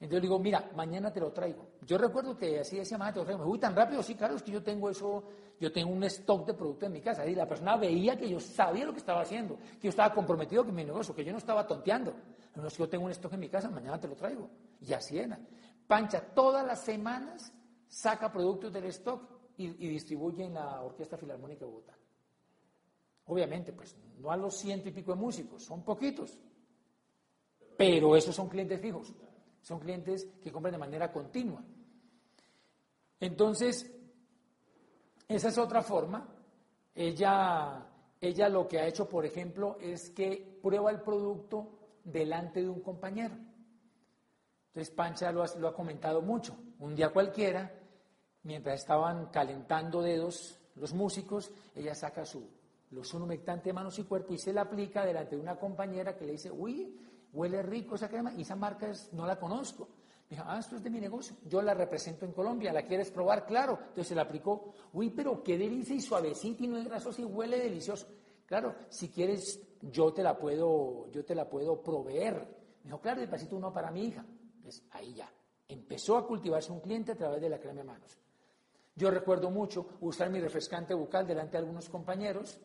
[0.00, 1.68] Entonces digo, mira, mañana te lo traigo.
[1.82, 3.46] Yo recuerdo que así decía, mañana te lo traigo.
[3.48, 5.22] Me tan rápido, sí, claro, es que yo tengo eso,
[5.60, 7.24] yo tengo un stock de productos en mi casa.
[7.26, 10.64] Y la persona veía que yo sabía lo que estaba haciendo, que yo estaba comprometido
[10.64, 12.12] con mi negocio, que yo no estaba tonteando.
[12.56, 14.50] No, es que yo tengo un stock en mi casa, mañana te lo traigo.
[14.80, 15.38] Y así era.
[15.86, 17.52] Pancha, todas las semanas
[17.88, 19.22] saca productos del stock
[19.58, 21.96] y, distribuye en la Orquesta Filarmónica de Bogotá.
[23.26, 26.38] Obviamente, pues no a los ciento y pico de músicos, son poquitos,
[27.76, 29.14] pero esos son clientes fijos,
[29.62, 31.62] son clientes que compran de manera continua.
[33.18, 33.90] Entonces,
[35.28, 36.28] esa es otra forma.
[36.94, 37.86] Ella,
[38.20, 42.80] ella lo que ha hecho, por ejemplo, es que prueba el producto delante de un
[42.80, 43.36] compañero.
[44.76, 46.54] Entonces Pancha lo ha, comentado mucho.
[46.80, 47.72] Un día cualquiera,
[48.42, 52.46] mientras estaban calentando dedos los músicos, ella saca su
[52.90, 56.32] loción humectante manos y cuerpo y se la aplica delante de una compañera que le
[56.32, 56.94] dice, uy,
[57.32, 59.88] huele rico esa crema y esa marca no la conozco.
[60.28, 63.10] Me dijo, ah, esto es de mi negocio, yo la represento en Colombia, ¿la quieres
[63.10, 63.46] probar?
[63.46, 63.78] Claro.
[63.80, 67.24] Entonces se la aplicó, uy, pero qué delicia y suavecita y no es grasosa y
[67.24, 68.08] huele delicioso.
[68.44, 72.34] Claro, si quieres, yo te la puedo, yo te la puedo proveer.
[72.82, 74.22] Me dijo, claro, despacito uno para mi hija
[74.92, 75.30] ahí ya.
[75.68, 78.18] Empezó a cultivarse un cliente a través de la crema de manos.
[78.94, 82.58] Yo recuerdo mucho usar mi refrescante bucal delante de algunos compañeros.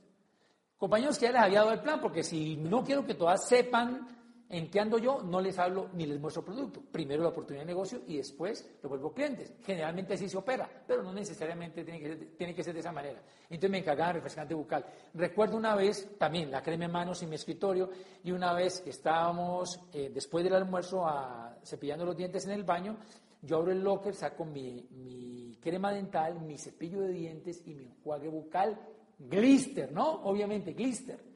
[0.78, 4.08] Compañeros que ya les había dado el plan, porque si no quiero que todas sepan
[4.54, 5.22] ¿En qué ando yo?
[5.24, 6.82] No les hablo ni les muestro producto.
[6.92, 9.54] Primero la oportunidad de negocio y después lo vuelvo clientes.
[9.64, 12.92] Generalmente así se opera, pero no necesariamente tiene que, ser, tiene que ser de esa
[12.92, 13.22] manera.
[13.44, 14.86] Entonces me encargaba refrescante bucal.
[15.14, 17.92] Recuerdo una vez también la crema en manos en mi escritorio
[18.26, 22.66] y una vez que estábamos eh, después del almuerzo a, cepillando los dientes en el
[22.66, 22.98] baño,
[23.42, 27.86] yo abro el locker, saco mi, mi crema dental, mi cepillo de dientes y mi
[27.86, 28.78] enjuague bucal,
[29.18, 30.24] glister, ¿no?
[30.24, 31.31] Obviamente, glister.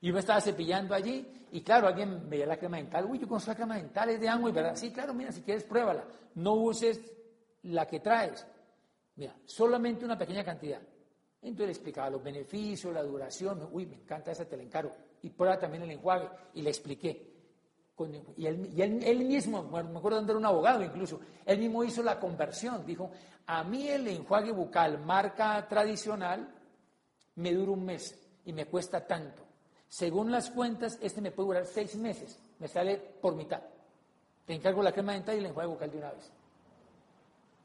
[0.00, 3.06] Y yo me estaba cepillando allí y claro, alguien veía la crema dental.
[3.06, 4.76] Uy, yo conozco la crema dental, es de agua y verdad.
[4.76, 6.04] Sí, claro, mira, si quieres pruébala.
[6.36, 7.00] No uses
[7.64, 8.46] la que traes.
[9.16, 10.80] Mira, solamente una pequeña cantidad.
[11.42, 13.68] Entonces le explicaba los beneficios, la duración.
[13.72, 14.92] Uy, me encanta esa, te la encargo.
[15.22, 16.28] Y prueba también el enjuague.
[16.54, 17.30] Y le expliqué.
[18.36, 22.86] y, él, mismo, me acuerdo de un abogado incluso, él mismo hizo la conversión.
[22.86, 23.10] Dijo,
[23.46, 26.54] a mí el enjuague bucal marca tradicional
[27.34, 29.49] me dura un mes y me cuesta tanto.
[29.90, 32.38] Según las cuentas, este me puede durar seis meses.
[32.60, 33.60] Me sale por mitad.
[34.46, 36.32] Te encargo la crema dental y el enjuague bucal de una vez.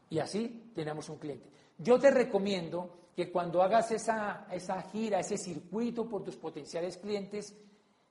[0.09, 1.47] Y así tenemos un cliente.
[1.77, 7.55] Yo te recomiendo que cuando hagas esa, esa gira, ese circuito por tus potenciales clientes,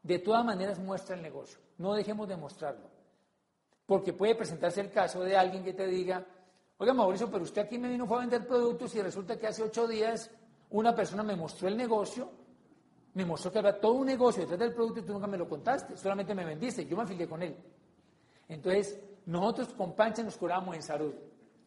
[0.00, 1.58] de todas maneras muestra el negocio.
[1.78, 2.88] No dejemos de mostrarlo.
[3.84, 6.24] Porque puede presentarse el caso de alguien que te diga,
[6.78, 9.64] oiga Mauricio, pero usted aquí me vino fue a vender productos y resulta que hace
[9.64, 10.30] ocho días
[10.70, 12.30] una persona me mostró el negocio,
[13.14, 15.48] me mostró que había todo un negocio detrás del producto y tú nunca me lo
[15.48, 17.56] contaste, solamente me vendiste, yo me afilié con él.
[18.48, 21.14] Entonces, nosotros con Pancha nos curamos en salud.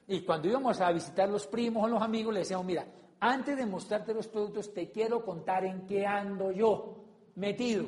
[0.08, 2.86] Y cuando íbamos a visitar los primos o los amigos, le decíamos, mira,
[3.20, 7.04] antes de mostrarte los productos, te quiero contar en qué ando yo
[7.36, 7.86] metido.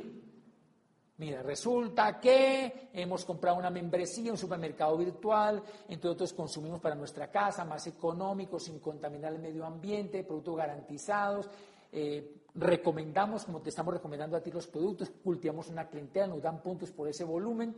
[1.18, 7.30] Mira, resulta que hemos comprado una membresía, un supermercado virtual, entre otros consumimos para nuestra
[7.30, 11.50] casa, más económico, sin contaminar el medio ambiente, productos garantizados.
[11.92, 16.62] Eh, recomendamos, como te estamos recomendando a ti los productos, cultivamos una clientela, nos dan
[16.62, 17.76] puntos por ese volumen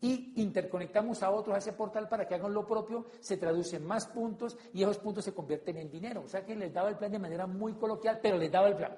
[0.00, 4.06] y interconectamos a otros a ese portal para que hagan lo propio, se traducen más
[4.06, 6.22] puntos y esos puntos se convierten en dinero.
[6.24, 8.76] O sea que les daba el plan de manera muy coloquial, pero les daba el
[8.76, 8.96] plan.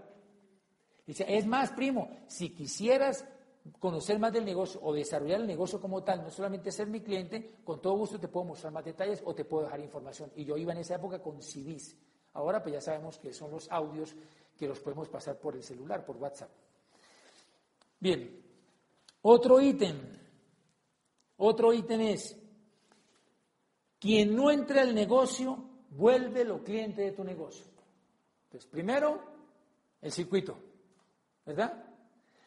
[1.04, 3.26] Dice, es más, primo, si quisieras
[3.78, 7.56] conocer más del negocio o desarrollar el negocio como tal, no solamente ser mi cliente,
[7.64, 10.30] con todo gusto te puedo mostrar más detalles o te puedo dejar información.
[10.36, 11.96] Y yo iba en esa época con CDs.
[12.34, 14.14] Ahora pues ya sabemos que son los audios
[14.58, 16.50] que los podemos pasar por el celular, por WhatsApp.
[17.98, 18.42] Bien,
[19.22, 19.98] otro ítem.
[21.44, 22.36] Otro ítem es,
[23.98, 25.58] quien no entra al negocio,
[25.90, 27.64] vuelve lo cliente de tu negocio.
[28.44, 29.20] Entonces, primero,
[30.00, 30.56] el circuito,
[31.44, 31.84] ¿verdad?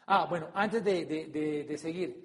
[0.08, 2.25] Ah, bueno, antes de, seguir,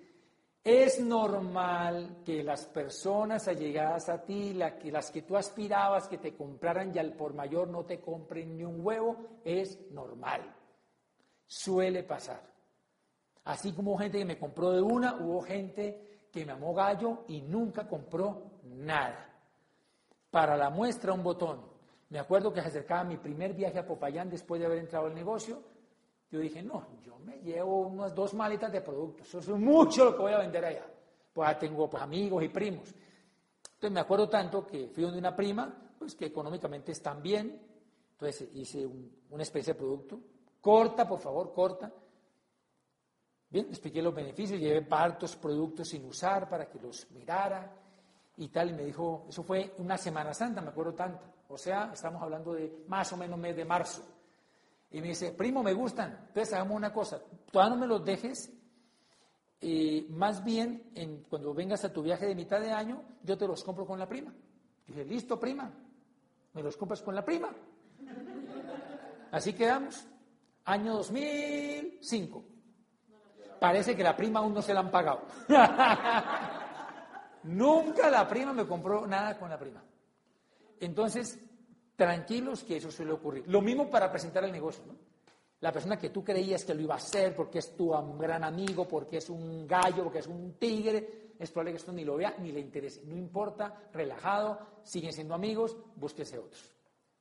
[0.63, 6.95] es normal que las personas allegadas a ti, las que tú aspirabas que te compraran
[6.95, 10.55] y al por mayor no te compren ni un huevo, es normal.
[11.47, 12.43] Suele pasar.
[13.45, 17.25] Así como hubo gente que me compró de una, hubo gente que me amó gallo
[17.29, 19.35] y nunca compró nada.
[20.31, 21.65] Para la muestra, un botón.
[22.11, 25.15] Me acuerdo que se acercaba mi primer viaje a Popayán después de haber entrado al
[25.15, 25.63] negocio
[26.31, 30.17] yo dije, no, yo me llevo unas dos maletas de productos, eso es mucho lo
[30.17, 30.87] que voy a vender allá.
[31.33, 32.95] Pues tengo pues, amigos y primos.
[33.75, 37.61] Entonces me acuerdo tanto que fui donde una prima, pues que económicamente están bien,
[38.13, 38.87] entonces hice
[39.31, 40.21] una especie de producto.
[40.61, 41.93] Corta, por favor, corta.
[43.49, 47.75] Bien, expliqué los beneficios, llevé partos productos sin usar para que los mirara
[48.37, 51.27] y tal, y me dijo, eso fue una Semana Santa, me acuerdo tanto.
[51.49, 54.03] O sea, estamos hablando de más o menos mes de marzo.
[54.91, 56.27] Y me dice, primo, me gustan.
[56.29, 58.53] Entonces hagamos una cosa, todavía no me los dejes.
[59.61, 63.47] y más bien, en, cuando vengas a tu viaje de mitad de año, yo te
[63.47, 64.33] los compro con la prima.
[64.87, 65.73] dije, listo, prima,
[66.55, 67.51] me los compras con la prima.
[69.31, 70.07] Así quedamos.
[70.65, 72.45] Año 2005.
[73.61, 75.23] Parece que la prima aún no se la han pagado.
[77.45, 79.83] Nunca la prima me compró nada con la prima.
[80.81, 81.39] Entonces,
[82.01, 83.45] tranquilos que eso suele ocurrir.
[83.47, 84.83] Lo mismo para presentar el negocio.
[84.87, 84.95] ¿no?
[85.61, 88.89] La persona que tú creías que lo iba a hacer porque es tu gran amigo,
[88.89, 92.35] porque es un gallo, porque es un tigre, es probable que esto ni lo vea
[92.39, 93.03] ni le interese.
[93.05, 96.75] No importa, relajado, siguen siendo amigos, búsquese otros.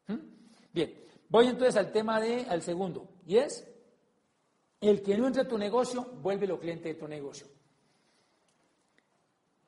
[0.08, 0.16] ¿Mm?
[0.72, 0.94] Bien,
[1.28, 3.68] voy entonces al tema de, al segundo, y es,
[4.80, 7.48] el que no entra a tu negocio, vuelve lo cliente de tu negocio.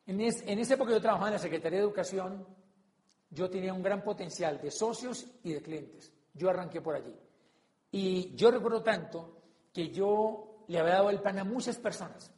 [0.05, 2.60] En, en esa época yo trabajaba en la Secretaría de Educación
[3.31, 6.11] yo tenía un gran potencial de socios y de clientes.
[6.33, 7.15] Yo arranqué por allí.
[7.91, 9.41] Y yo recuerdo tanto
[9.73, 12.31] que yo le había dado el plan a muchas personas.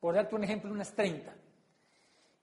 [0.00, 1.34] Por darte un ejemplo, unas 30.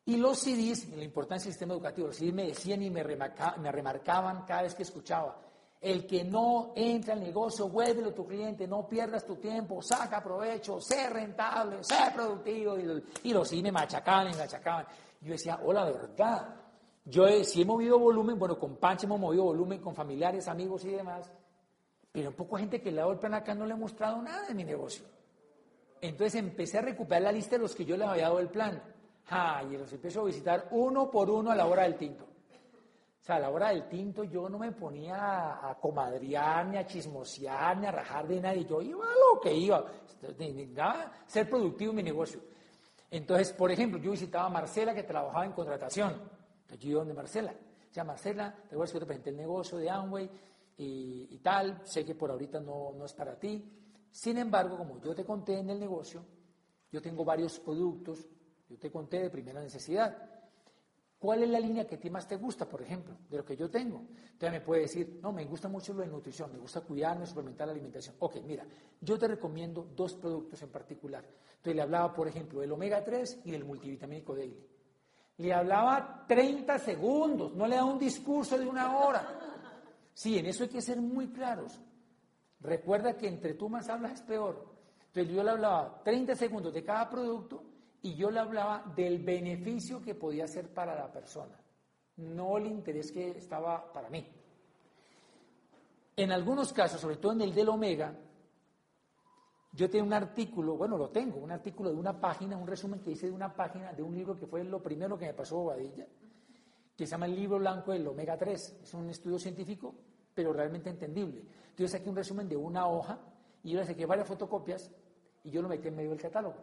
[0.05, 3.71] Y los CDs, la importancia del sistema educativo, los CDs me decían y me, me
[3.71, 5.41] remarcaban cada vez que escuchaba.
[5.81, 10.23] El que no entra al negocio, vuélvelo a tu cliente, no pierdas tu tiempo, saca
[10.23, 12.77] provecho, sé rentable, sé productivo.
[13.23, 14.85] Y, los CDs me machacaban y me machacaban.
[15.21, 16.64] Yo decía, oh, la verdad,
[17.05, 20.89] yo si he movido volumen, bueno, con Pancha hemos movido volumen con familiares, amigos y
[20.89, 21.31] demás,
[22.11, 24.47] pero poco gente que le ha dado el plan acá no le he mostrado nada
[24.47, 25.05] de mi negocio.
[26.01, 28.81] Entonces empecé a recuperar la lista de los que yo les había dado el plan.
[29.29, 32.23] Ah, y los empecé a visitar uno por uno a la hora del tinto.
[32.23, 36.85] O sea, a la hora del tinto yo no me ponía a comadrear, ni a
[36.85, 38.65] chismosear, ni a rajar de nadie.
[38.65, 39.83] Yo iba a lo que iba.
[40.37, 42.39] Necesitaba ser productivo en mi negocio.
[43.09, 46.34] Entonces, por ejemplo, yo visitaba a Marcela que trabajaba en contratación.
[46.69, 47.51] Allí donde Marcela.
[47.51, 50.29] O sea, Marcela, te recuerdas que te presenté el negocio de Amway
[50.77, 53.63] y, tal, sé que por ahorita no, no es para ti.
[54.11, 56.25] Sin embargo, como yo te conté en el negocio,
[56.91, 58.27] yo tengo varios productos,
[58.69, 60.35] yo te conté de primera necesidad.
[61.17, 63.55] ¿Cuál es la línea que a ti más te gusta, por ejemplo, de lo que
[63.55, 64.05] yo tengo?
[64.31, 67.67] Entonces me puede decir, no, me gusta mucho lo de nutrición, me gusta cuidarme, suplementar
[67.67, 68.15] la alimentación.
[68.19, 68.65] Ok, mira,
[69.01, 71.25] yo te recomiendo dos productos en particular.
[71.25, 74.74] Entonces le hablaba, por ejemplo, del omega 3 y del multivitamínico daily.
[75.37, 79.27] Le hablaba 30 segundos, no le da un discurso de una hora.
[80.13, 81.79] Sí, en eso hay que ser muy claros.
[82.61, 84.73] Recuerda que entre tú más hablas es peor.
[85.07, 87.63] Entonces yo le hablaba 30 segundos de cada producto
[88.01, 91.59] y yo le hablaba del beneficio que podía ser para la persona,
[92.17, 94.27] no el interés que estaba para mí.
[96.15, 98.15] En algunos casos, sobre todo en el del omega,
[99.75, 103.11] yo tengo un artículo, bueno, lo tengo, un artículo de una página, un resumen que
[103.11, 106.07] hice de una página de un libro que fue lo primero que me pasó Bobadilla,
[106.95, 108.79] que se llama el libro blanco del omega 3.
[108.83, 109.93] Es un estudio científico,
[110.33, 111.43] pero realmente entendible.
[111.69, 113.19] Entonces saqué un resumen de una hoja
[113.63, 114.89] y yo le saqué varias fotocopias
[115.43, 116.55] y yo lo metí en medio del catálogo.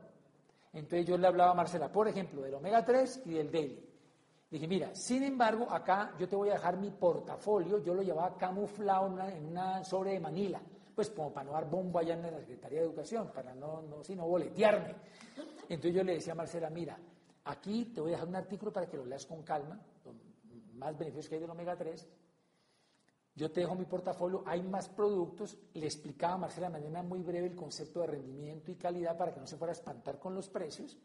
[0.73, 3.79] Entonces yo le hablaba a Marcela, por ejemplo, del omega 3 y del daily.
[4.51, 8.37] Dije, mira, sin embargo, acá yo te voy a dejar mi portafolio, yo lo llevaba
[8.39, 10.63] camuflado en una sobre de Manila,
[10.95, 14.03] pues como para no dar bombo allá en la Secretaría de Educación, para no, no,
[14.03, 14.95] sino boletearme.
[15.69, 16.99] Entonces yo le decía a Marcela, mira,
[17.45, 19.81] aquí te voy a dejar un artículo para que lo leas con calma,
[20.75, 22.09] más beneficios que hay del omega 3,
[23.35, 25.57] yo te dejo mi portafolio, hay más productos.
[25.75, 29.33] Le explicaba a Marcela de manera muy breve el concepto de rendimiento y calidad para
[29.33, 30.99] que no se fuera a espantar con los precios.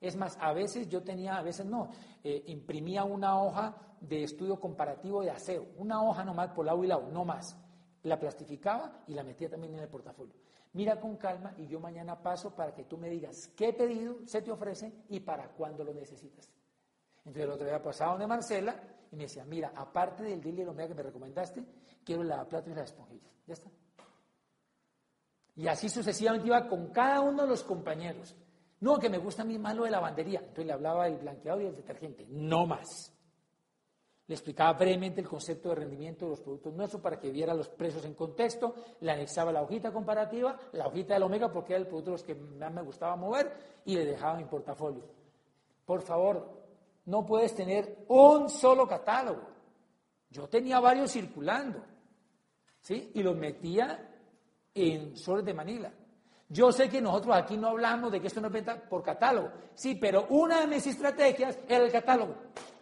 [0.00, 1.90] Es más, a veces yo tenía, a veces no,
[2.22, 6.86] eh, imprimía una hoja de estudio comparativo de aseo, una hoja nomás por lado y
[6.86, 7.56] lado, no más.
[8.04, 10.34] La plastificaba y la metía también en el portafolio.
[10.74, 14.42] Mira con calma y yo mañana paso para que tú me digas qué pedido se
[14.42, 16.48] te ofrece y para cuándo lo necesitas.
[17.18, 18.80] Entonces el otro día pasaba donde Marcela
[19.10, 21.64] y me decía, mira, aparte del y omega que me recomendaste,
[22.04, 23.32] quiero la plata y las esponjillas.
[23.46, 23.70] Ya está.
[25.56, 28.34] Y así sucesivamente iba con cada uno de los compañeros.
[28.80, 30.40] No, que me gusta a mí más lo de lavandería.
[30.40, 32.26] Entonces le hablaba del blanqueador y del detergente.
[32.28, 33.13] No más.
[34.26, 37.68] Le explicaba brevemente el concepto de rendimiento de los productos nuestros para que viera los
[37.68, 38.74] precios en contexto.
[39.00, 42.22] Le anexaba la hojita comparativa, la hojita del omega porque era el producto de los
[42.24, 43.52] que más me gustaba mover
[43.84, 45.04] y le dejaba mi portafolio.
[45.84, 46.48] Por favor,
[47.06, 49.42] no puedes tener un solo catálogo.
[50.30, 51.84] Yo tenía varios circulando,
[52.80, 53.10] ¿sí?
[53.14, 54.10] Y los metía
[54.72, 55.92] en sobres de Manila.
[56.48, 59.50] Yo sé que nosotros aquí no hablamos de que esto no es venta por catálogo,
[59.74, 62.34] sí, pero una de mis estrategias era el catálogo.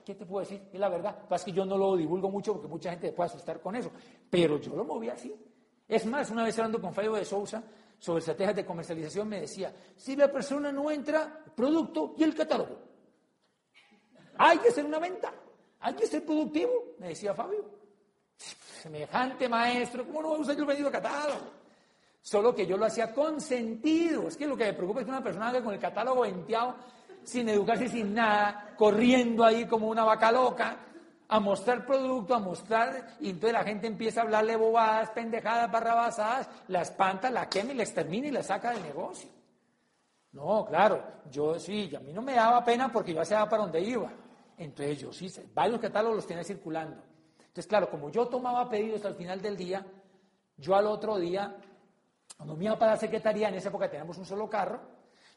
[0.04, 0.68] ¿Qué te puedo decir?
[0.72, 1.26] Es la verdad.
[1.30, 3.90] Es que yo no lo divulgo mucho porque mucha gente puede asustar con eso,
[4.28, 5.34] pero yo lo movía así.
[5.88, 7.62] Es más, una vez hablando con Fabio de Sousa
[7.98, 12.78] sobre estrategias de comercialización, me decía, si la persona no entra, producto y el catálogo.
[14.38, 15.32] Hay que hacer una venta,
[15.80, 17.64] hay que ser productivo, me decía Fabio.
[18.36, 21.62] Semejante maestro, ¿cómo no va a usar yo el pedido de catálogo?
[22.20, 24.28] Solo que yo lo hacía con sentido.
[24.28, 26.76] Es que lo que me preocupa es que una persona que con el catálogo venteado,
[27.24, 30.76] sin educarse, sin nada, corriendo ahí como una vaca loca,
[31.28, 36.48] a mostrar producto, a mostrar, y entonces la gente empieza a hablarle bobadas, pendejadas, barrabasadas,
[36.68, 39.30] la espanta, la quema y la extermina y la saca del negocio.
[40.32, 43.80] No, claro, yo sí, a mí no me daba pena porque yo hacía para donde
[43.80, 44.10] iba.
[44.56, 47.02] Entonces yo sí, varios catálogos los tenía circulando.
[47.38, 49.86] Entonces, claro, como yo tomaba pedidos al final del día,
[50.56, 51.56] yo al otro día,
[52.36, 54.80] cuando me iba para la secretaría, en esa época teníamos un solo carro,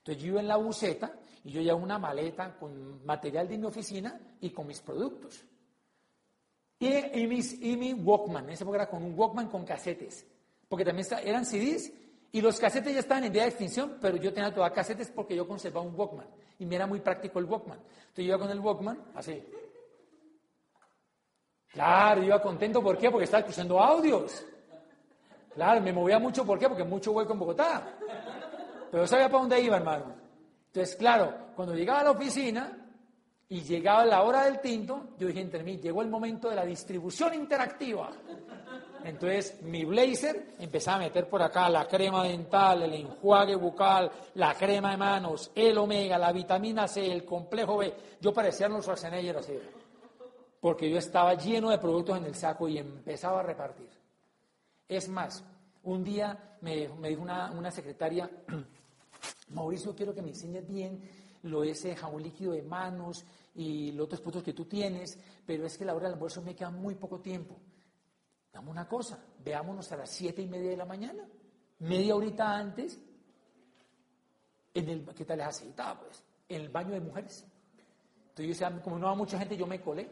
[0.05, 3.65] entonces yo iba en la buceta y yo llevaba una maleta con material de mi
[3.65, 5.43] oficina y con mis productos.
[6.77, 7.25] Y,
[7.75, 10.23] mi Walkman, en esa época era con un Walkman con casetes,
[10.69, 11.91] porque también eran CDs
[12.31, 15.35] y los casetes ya estaban en vía de extinción, pero yo tenía todas casetes porque
[15.35, 16.27] yo conservaba un Walkman.
[16.59, 17.79] Y me era muy práctico el Walkman.
[17.79, 19.43] Entonces yo iba con el Walkman, así.
[21.69, 23.09] Claro, yo iba contento, ¿por qué?
[23.09, 24.45] Porque estaba escuchando audios.
[25.55, 26.67] Claro, me movía mucho, ¿por qué?
[26.69, 27.97] Porque mucho hueco en Bogotá.
[28.95, 30.05] Pero yo sabía para dónde iba, hermano.
[30.67, 32.87] Entonces, claro, cuando llegaba a la oficina
[33.49, 36.63] y llegaba la hora del tinto, yo dije entre mí, llegó el momento de la
[36.63, 38.09] distribución interactiva.
[39.03, 44.53] Entonces mi blazer empezaba a meter por acá la crema dental, el enjuague bucal, la
[44.53, 47.93] crema de manos, el omega, la vitamina C, el complejo B.
[48.21, 49.59] Yo parecía los Schwarzenegger así,
[50.61, 53.89] porque yo estaba lleno de productos en el saco y empezaba a repartir.
[54.87, 55.43] Es más,
[55.83, 58.29] un día me, dijo una, secretaria,
[59.49, 61.01] Mauricio, quiero que me enseñes bien
[61.43, 65.77] lo ese jabón líquido de manos y los otros productos que tú tienes, pero es
[65.77, 67.55] que la hora del almuerzo me queda muy poco tiempo.
[68.51, 71.27] Dame una cosa, veámonos a las siete y media de la mañana,
[71.79, 72.99] media horita antes,
[74.73, 75.99] en el, ¿qué tal es aceitada?
[75.99, 77.45] Pues, en el baño de mujeres.
[78.29, 80.09] Entonces, yo, como no va mucha gente, yo me colé.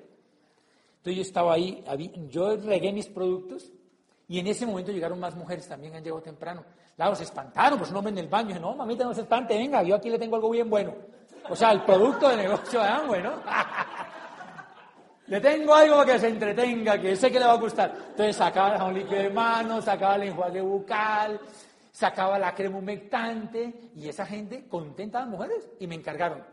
[0.97, 1.84] Entonces yo estaba ahí,
[2.30, 3.74] yo regué mis productos
[4.28, 6.63] Y en ese momento llegaron más mujeres, también han llegado temprano.
[6.95, 8.59] Claro, se espantaron, pues un hombre en el baño.
[8.59, 10.93] no, mamita, no se espante, venga, yo aquí le tengo algo bien bueno.
[11.49, 13.34] O sea, el producto de negocio de Amway, ¿no?
[15.28, 17.93] le tengo algo que se entretenga, que sé que le va a gustar.
[18.09, 21.39] Entonces sacaba el líquido de mano, sacaba el enjuague bucal,
[21.91, 26.43] sacaba la crema humectante y esa gente contenta las mujeres y me encargaron.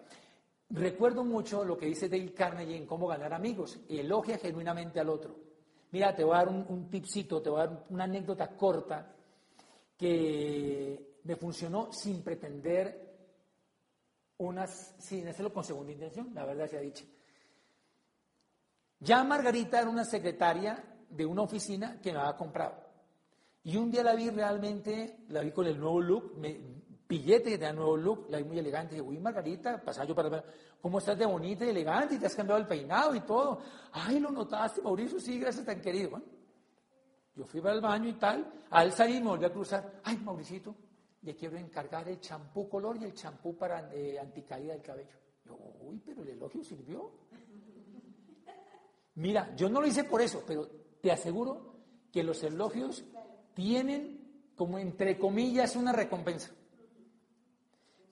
[0.71, 3.79] Recuerdo mucho lo que dice Dale Carnegie en cómo ganar amigos.
[3.89, 5.50] Elogia genuinamente al otro.
[5.93, 9.13] Mira, te voy a dar un, tipcito, te voy a dar una anécdota corta
[9.97, 13.09] que me funcionó sin pretender
[14.39, 17.05] unas, sin hacerlo con segunda intención, la verdad se ha dicho.
[19.01, 22.75] Ya Margarita era una secretaria de una oficina que me había comprado.
[23.65, 26.80] Y un día la vi realmente, la vi con el nuevo look, me,
[27.11, 28.95] billete de nuevo look, la vi muy elegante.
[28.95, 30.45] Dije, uy, Margarita, pasaba yo para
[30.81, 32.15] ¿cómo estás de bonita y elegante?
[32.15, 33.61] Y te has cambiado el peinado y todo.
[33.91, 36.11] Ay, lo notaste, Mauricio, sí, gracias, tan querido.
[36.11, 36.25] Bueno,
[37.35, 38.49] yo fui para el baño y tal.
[38.71, 40.01] Al salir me volví a cruzar.
[40.05, 40.77] Ay, Mauricito,
[41.23, 45.11] le quiero encargar el champú color y el champú para eh, anticaída del cabello.
[45.45, 47.11] Yo, uy, pero el elogio sirvió.
[49.17, 50.69] Mira, yo no lo hice por eso, pero
[51.03, 51.75] te aseguro
[52.13, 53.05] que los elogios
[53.53, 56.53] tienen, como entre comillas, una recompensa.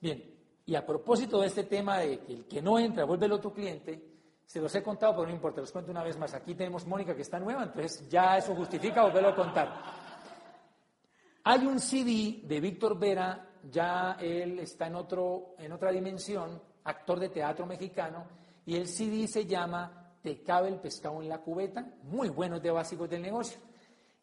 [0.01, 0.23] Bien,
[0.65, 3.53] y a propósito de este tema de que el que no entra vuelve el otro
[3.53, 4.09] cliente,
[4.45, 6.33] se los he contado, pero no importa, los cuento una vez más.
[6.33, 9.73] Aquí tenemos Mónica que está nueva, entonces ya eso justifica volverlo a contar.
[11.43, 17.19] Hay un CD de Víctor Vera, ya él está en, otro, en otra dimensión, actor
[17.19, 18.25] de teatro mexicano,
[18.65, 22.71] y el CD se llama Te cabe el pescado en la cubeta, muy bueno de
[22.71, 23.59] básicos del negocio.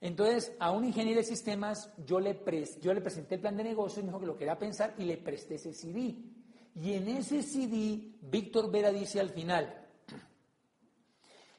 [0.07, 2.41] Entonces, a un ingeniero de sistemas yo le,
[2.81, 5.05] yo le presenté el plan de negocio y me dijo que lo quería pensar y
[5.05, 6.15] le presté ese CD.
[6.77, 9.85] Y en ese CD, Víctor Vera dice al final,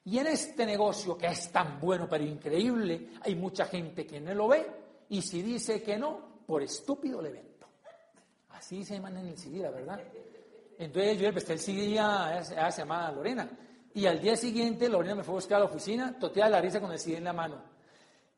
[0.06, 4.34] y en este negocio que es tan bueno pero increíble, hay mucha gente que no
[4.34, 4.66] lo ve
[5.10, 7.68] y si dice que no, por estúpido le vento.
[8.52, 10.00] Así se llama en el CD, la verdad.
[10.78, 13.50] Entonces yo le presté el CD a, esa llamada Lorena.
[13.94, 16.80] Y al día siguiente Lorena me fue a buscar a la oficina, totea la risa
[16.80, 17.77] con el CD en la mano.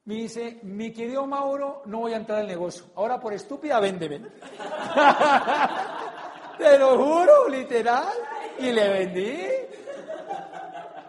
[0.10, 2.86] Me dice, mi querido Mauro, no voy a entrar al negocio.
[2.96, 4.18] Ahora por estúpida, véndeme.
[6.58, 8.08] Te lo juro, literal.
[8.58, 9.38] Y le vendí.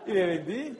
[0.06, 0.76] Y le vendí.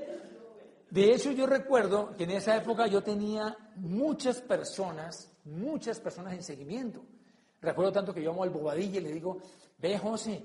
[0.90, 6.42] De hecho, yo recuerdo que en esa época yo tenía muchas personas, muchas personas en
[6.42, 7.00] seguimiento.
[7.62, 9.38] Recuerdo tanto que yo amo al bobadilla y le digo,
[9.78, 10.44] ve José,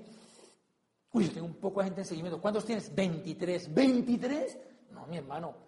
[1.12, 2.40] uy, tengo un poco de gente en seguimiento.
[2.40, 2.94] ¿Cuántos tienes?
[2.94, 3.74] 23.
[3.74, 4.58] ¿23?
[4.92, 5.65] No, mi hermano,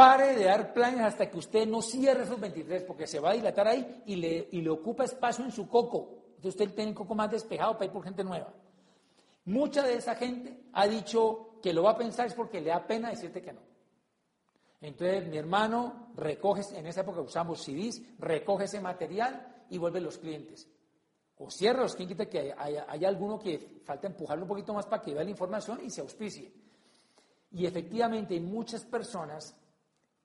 [0.00, 3.34] Pare de dar planes hasta que usted no cierre esos 23, porque se va a
[3.34, 6.22] dilatar ahí y le, y le ocupa espacio en su coco.
[6.36, 8.50] Entonces usted tiene el coco más despejado para ir por gente nueva.
[9.44, 12.86] Mucha de esa gente ha dicho que lo va a pensar es porque le da
[12.86, 13.60] pena decirte que no.
[14.80, 20.16] Entonces mi hermano recoge, en esa época usamos CDs, recoge ese material y vuelve los
[20.16, 20.66] clientes.
[21.36, 25.12] O cierra los clientes que hay, alguno que falta empujarlo un poquito más para que
[25.12, 26.50] vea la información y se auspicie.
[27.50, 29.59] Y efectivamente muchas personas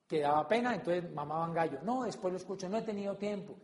[0.08, 1.80] que daba pena, entonces mamaban gallo.
[1.84, 3.56] No, después lo escucho, no he tenido tiempo.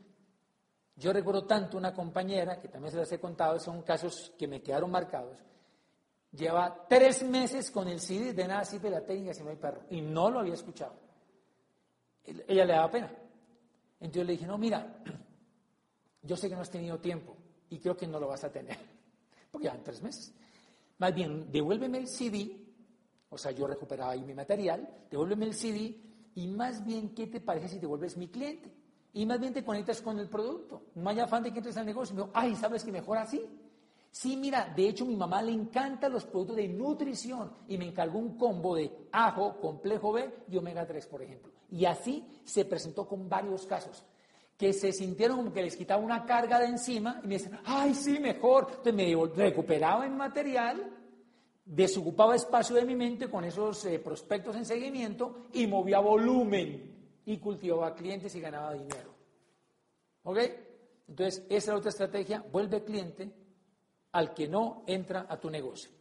[0.96, 4.62] Yo recuerdo tanto una compañera, que también se las he contado, son casos que me
[4.62, 5.38] quedaron marcados,
[6.32, 9.84] lleva tres meses con el CD de nada sirve la técnica si no hay perro,
[9.90, 10.94] y no lo había escuchado.
[12.24, 13.12] Ella le daba pena.
[14.00, 15.02] Entonces le dije, no, mira,
[16.24, 17.36] yo sé que no has tenido tiempo
[17.70, 18.78] y creo que no lo vas a tener,
[19.52, 20.34] porque llevan tres meses.
[20.98, 22.52] Más bien, devuélveme el CD,
[23.30, 27.40] o sea, yo recuperaba ahí mi material, devuélveme el CD y más bien, ¿qué te
[27.40, 28.72] parece si te vuelves mi cliente?
[29.14, 30.84] Y más bien te conectas con el producto.
[30.96, 32.14] No hay afán de que entres al negocio.
[32.14, 33.42] Y me digo, ay, ¿sabes que mejor así?
[34.10, 38.20] Sí, mira, de hecho mi mamá le encantan los productos de nutrición y me encargó
[38.20, 41.52] un combo de ajo, complejo B y omega 3, por ejemplo.
[41.70, 44.04] Y así se presentó con varios casos
[44.58, 47.96] que se sintieron como que les quitaba una carga de encima y me dicen, ay,
[47.96, 48.68] sí, mejor.
[48.70, 51.01] Entonces me recuperaba en material
[51.66, 57.38] desocupaba espacio de mi mente con esos eh, prospectos en seguimiento y movía volumen y
[57.38, 59.14] cultivaba clientes y ganaba dinero.
[60.24, 60.38] ¿Ok?
[61.08, 63.32] Entonces, esa es la otra estrategia, vuelve cliente
[64.12, 65.92] al que no entra a tu negocio.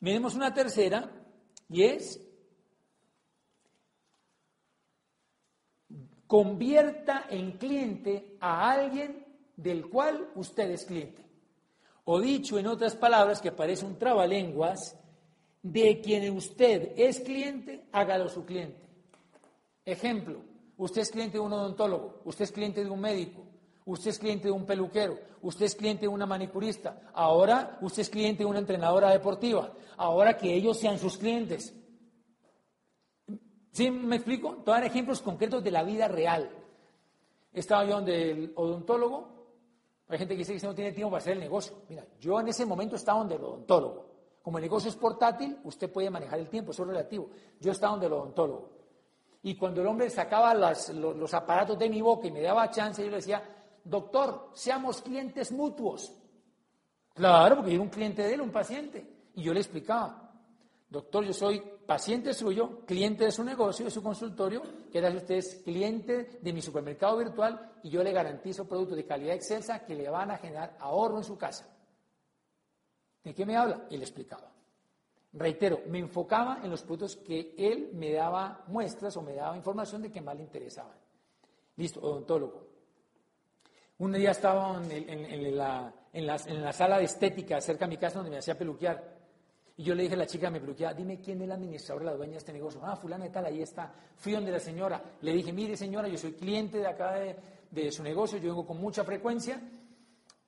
[0.00, 1.10] Miremos una tercera
[1.68, 2.20] y es
[6.26, 9.24] convierta en cliente a alguien
[9.56, 11.25] del cual usted es cliente.
[12.08, 14.96] O dicho en otras palabras, que parece un trabalenguas,
[15.60, 18.80] de quien usted es cliente, hágalo su cliente.
[19.84, 20.38] Ejemplo,
[20.76, 23.44] usted es cliente de un odontólogo, usted es cliente de un médico,
[23.84, 28.10] usted es cliente de un peluquero, usted es cliente de una manicurista, ahora usted es
[28.10, 31.74] cliente de una entrenadora deportiva, ahora que ellos sean sus clientes.
[33.72, 34.62] ¿Sí me explico?
[34.64, 36.48] Dar ejemplos concretos de la vida real.
[37.52, 39.35] Estaba yo donde el odontólogo.
[40.08, 41.82] Hay gente que dice que no tiene tiempo para hacer el negocio.
[41.88, 44.06] Mira, yo en ese momento estaba donde el odontólogo.
[44.40, 47.30] Como el negocio es portátil, usted puede manejar el tiempo, eso es relativo.
[47.60, 48.70] Yo estaba donde el odontólogo.
[49.42, 53.02] Y cuando el hombre sacaba los, los, aparatos de mi boca y me daba chance,
[53.02, 53.42] yo le decía,
[53.84, 56.12] doctor, seamos clientes mutuos.
[57.14, 59.04] Claro, porque yo era un cliente de él, un paciente.
[59.34, 60.32] Y yo le explicaba,
[60.88, 66.38] doctor, yo soy paciente suyo, cliente de su negocio, de su consultorio, que usted cliente
[66.42, 70.30] de mi supermercado virtual y yo le garantizo productos de calidad excelsa que le van
[70.30, 71.68] a generar ahorro en su casa.
[73.22, 73.86] ¿De qué me habla?
[73.90, 74.52] Y le explicaba.
[75.32, 80.02] Reitero, me enfocaba en los productos que él me daba muestras o me daba información
[80.02, 80.96] de que más le interesaban.
[81.76, 82.66] Listo, odontólogo.
[83.98, 86.26] Un día estaba en, la, en,
[86.62, 89.15] la, sala de estética cerca de mi casa donde me hacía peluquear.
[89.78, 92.16] Y yo le dije a la chica me peluqueaba, dime quién es la administradora, la
[92.16, 92.80] dueña de este negocio.
[92.82, 93.92] Ah, fulana tal, ahí está.
[94.16, 95.02] Fui donde la señora.
[95.20, 97.36] Le dije, mire señora, yo soy cliente de acá de,
[97.70, 99.60] de su negocio, yo vengo con mucha frecuencia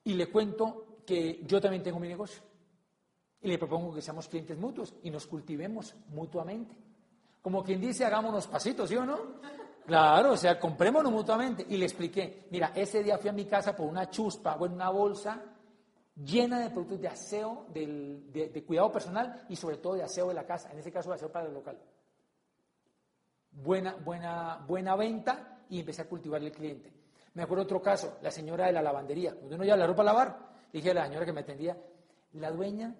[0.03, 2.41] y le cuento que yo también tengo mi negocio.
[3.41, 6.75] Y le propongo que seamos clientes mutuos y nos cultivemos mutuamente.
[7.41, 9.39] Como quien dice, hagamos unos pasitos, ¿sí o no?
[9.85, 11.65] Claro, o sea, comprémonos mutuamente.
[11.69, 14.73] Y le expliqué, mira, ese día fui a mi casa por una chuspa o en
[14.73, 15.41] una bolsa
[16.23, 20.45] llena de productos de aseo, de, cuidado personal y sobre todo de aseo de la
[20.45, 21.77] casa, en ese caso de aseo para el local.
[23.51, 26.91] Buena, buena, buena venta y empecé a cultivar el cliente.
[27.33, 30.05] Me acuerdo otro caso, la señora de la lavandería, cuando uno lleva la ropa a
[30.05, 31.77] lavar, dije a la señora que me atendía,
[32.33, 32.95] la dueña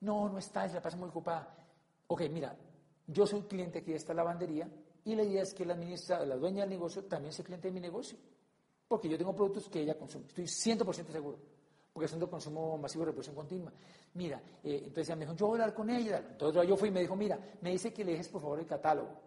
[0.00, 1.54] no, no está, se la pasa muy ocupada.
[2.08, 2.56] Ok, mira,
[3.06, 4.68] yo soy cliente aquí de esta lavandería
[5.04, 7.74] y la idea es que la ministra, la dueña del negocio, también sea cliente de
[7.74, 8.18] mi negocio.
[8.88, 10.26] Porque yo tengo productos que ella consume.
[10.26, 11.38] Estoy 100% seguro.
[12.00, 13.70] Porque son de consumo masivo de reproducción continua.
[14.14, 16.24] Mira, eh, entonces ella me dijo, yo voy a hablar con ella.
[16.30, 18.64] Entonces yo fui y me dijo, mira, me dice que le dejes por favor el
[18.64, 19.20] catálogo.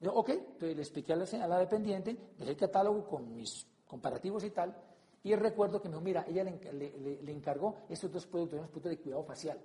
[0.00, 3.66] Yo, ok, entonces le expliqué a la, a la dependiente, dejé el catálogo con mis
[3.86, 4.74] comparativos y tal.
[5.22, 8.90] Y recuerdo que me dijo, mira, ella le, le encargó estos dos productos, unos productos
[8.92, 9.60] de cuidado facial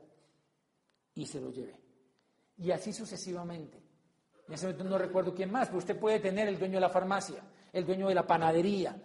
[1.16, 1.80] y se lo llevé.
[2.58, 3.82] Y así sucesivamente.
[4.50, 6.90] En ese momento no recuerdo quién más, pero usted puede tener el dueño de la
[6.90, 7.42] farmacia,
[7.72, 9.02] el dueño de la panadería.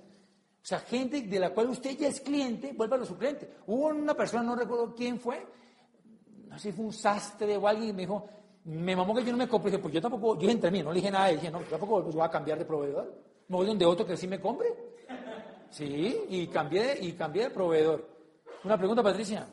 [0.62, 3.48] O sea, gente de la cual usted ya es cliente, vuelva a su cliente.
[3.66, 5.46] Hubo una persona, no recuerdo quién fue,
[6.48, 8.28] no sé si fue un sastre o alguien, y me dijo,
[8.64, 9.70] me mamó que yo no me compre.
[9.70, 12.22] Dije, pues yo tampoco, yo entre mí, no le dije nada, dije, no, tampoco voy
[12.22, 13.14] a cambiar de proveedor.
[13.48, 14.68] Me voy donde otro que sí me compre.
[15.70, 18.06] Sí, y cambié, y cambié de proveedor.
[18.64, 19.46] Una pregunta, Patricia.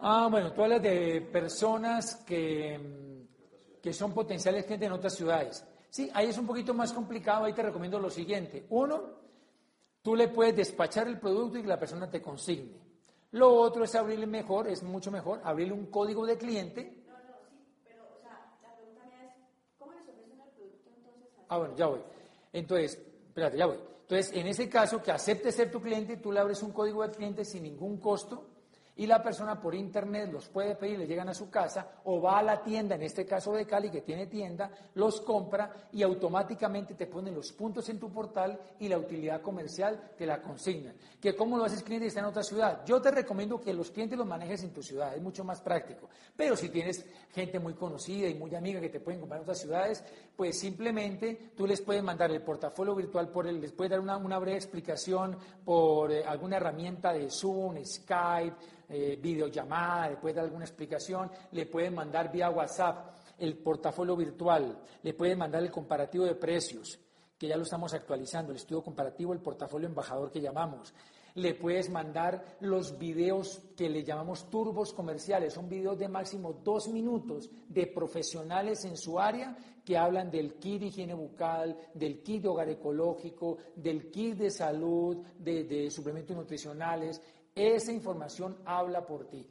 [0.00, 3.26] Ah, bueno, tú hablas de personas que,
[3.82, 5.64] que son potenciales clientes en otras ciudades.
[5.90, 8.66] Sí, ahí es un poquito más complicado, ahí te recomiendo lo siguiente.
[8.70, 9.02] Uno,
[10.02, 12.78] tú le puedes despachar el producto y que la persona te consigne.
[13.32, 17.02] Lo otro es abrirle mejor, es mucho mejor, abrirle un código de cliente.
[17.06, 19.32] No, no, sí, pero, o sea, la pregunta mía es,
[19.78, 21.28] ¿cómo ofrecen el producto entonces?
[21.48, 22.00] Ah, bueno, ya voy.
[22.52, 23.78] Entonces, espérate, ya voy.
[24.02, 27.10] Entonces, en ese caso, que acepte ser tu cliente, tú le abres un código de
[27.14, 28.57] cliente sin ningún costo
[28.98, 32.38] y la persona por internet los puede pedir, le llegan a su casa o va
[32.38, 36.94] a la tienda, en este caso de Cali que tiene tienda, los compra y automáticamente
[36.94, 40.96] te ponen los puntos en tu portal y la utilidad comercial te la consignan.
[41.20, 42.84] Que cómo lo haces cliente está en otra ciudad.
[42.84, 46.08] Yo te recomiendo que los clientes los manejes en tu ciudad, es mucho más práctico.
[46.36, 49.60] Pero si tienes gente muy conocida y muy amiga que te pueden comprar en otras
[49.60, 50.04] ciudades,
[50.36, 54.38] pues simplemente tú les puedes mandar el portafolio virtual por él, les puedes dar una,
[54.38, 58.56] breve explicación por eh, alguna herramienta de Zoom, Skype,
[58.88, 65.14] eh, videollamada, puede dar alguna explicación, le pueden mandar vía WhatsApp el portafolio virtual, le
[65.14, 66.98] pueden mandar el comparativo de precios,
[67.38, 70.92] que ya lo estamos actualizando, el estudio comparativo, el portafolio embajador que llamamos.
[71.34, 76.88] Le puedes mandar los videos que le llamamos turbos comerciales, son videos de máximo dos
[76.88, 82.42] minutos de profesionales en su área que hablan del kit de higiene bucal, del kit
[82.42, 87.22] de hogar ecológico, del kit de salud, de, de suplementos nutricionales,
[87.58, 89.46] esa información habla por ti.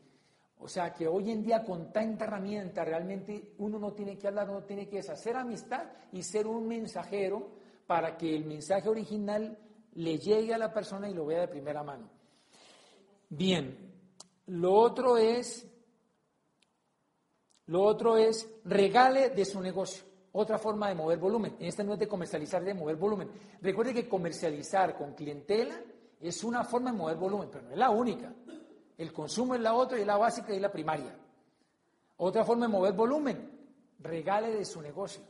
[0.59, 4.49] O sea que hoy en día con tanta herramienta realmente uno no tiene que hablar,
[4.49, 7.49] uno tiene que hacer amistad y ser un mensajero
[7.85, 9.57] para que el mensaje original
[9.93, 12.09] le llegue a la persona y lo vea de primera mano.
[13.29, 13.93] Bien,
[14.47, 15.67] lo otro es,
[17.67, 20.05] lo otro es regale de su negocio.
[20.31, 21.55] Otra forma de mover volumen.
[21.59, 23.29] Esta no es de comercializar, de mover volumen.
[23.61, 25.81] Recuerde que comercializar con clientela
[26.19, 28.33] es una forma de mover volumen, pero no es la única.
[28.97, 31.15] El consumo es la otra y es la básica y es la primaria.
[32.17, 33.51] Otra forma de mover volumen,
[33.99, 35.21] regale de su negocio.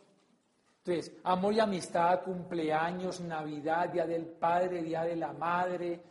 [0.85, 6.01] Entonces, amor y amistad, cumpleaños, Navidad, Día del Padre, Día de la Madre,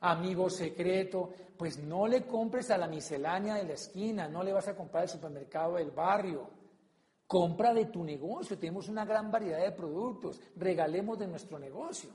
[0.00, 4.68] amigo secreto, pues no le compres a la miscelánea de la esquina, no le vas
[4.68, 6.48] a comprar al supermercado del barrio.
[7.26, 12.10] Compra de tu negocio, tenemos una gran variedad de productos, regalemos de nuestro negocio.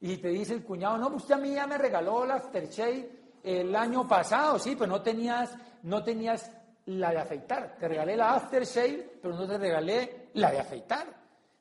[0.00, 3.10] Y te dice el cuñado, no, pues usted a mí ya me regaló la aftershave
[3.42, 6.50] el año pasado, sí, pero no tenías, no tenías
[6.86, 7.76] la de afeitar.
[7.78, 11.06] Te regalé la aftershave, pero no te regalé la de afeitar.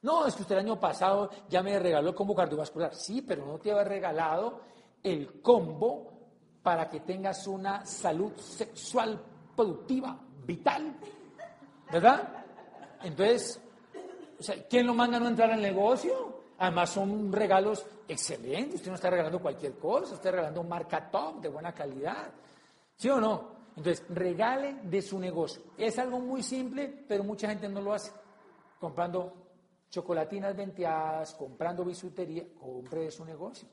[0.02, 2.94] No, es que usted el año pasado ya me regaló el combo cardiovascular.
[2.94, 4.62] Sí, pero no te había regalado
[5.02, 6.14] el combo
[6.62, 9.20] para que tengas una salud sexual
[9.56, 10.96] productiva, vital.
[11.92, 12.46] ¿Verdad?
[13.04, 13.60] Entonces,
[14.70, 16.37] ¿quién lo manda a no entrar al negocio?
[16.60, 18.76] Además son regalos excelentes.
[18.76, 22.32] Usted no está regalando cualquier cosa, está regalando un marca top de buena calidad.
[22.96, 23.58] ¿Sí o no?
[23.76, 25.62] Entonces, regale de su negocio.
[25.78, 28.12] Es algo muy simple, pero mucha gente no lo hace.
[28.80, 29.34] Comprando
[29.90, 33.68] chocolatinas venteadas, comprando bisutería, compre de su negocio.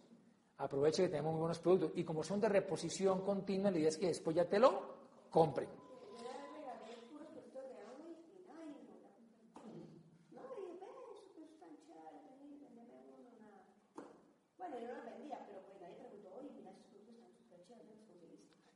[0.58, 1.92] Aproveche que tenemos muy buenos productos.
[1.94, 4.94] Y como son de reposición continua, la idea es que después ya te lo
[5.30, 5.66] compre.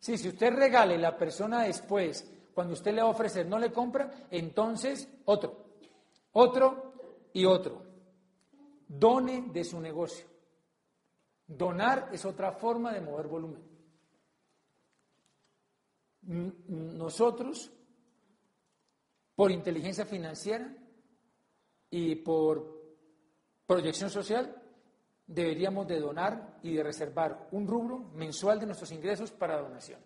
[0.08, 3.70] Sí, si usted regale la persona después, cuando usted le va a ofrecer, no le
[3.70, 5.66] compra, entonces otro,
[6.32, 6.94] otro
[7.34, 7.82] y otro.
[8.88, 10.24] Done de su negocio.
[11.46, 13.62] Donar es otra forma de mover volumen.
[16.22, 17.70] Nosotros,
[19.34, 20.74] por inteligencia financiera
[21.90, 22.96] y por
[23.66, 24.56] proyección social,
[25.28, 30.00] deberíamos de donar y de reservar un rubro mensual de nuestros ingresos para donación.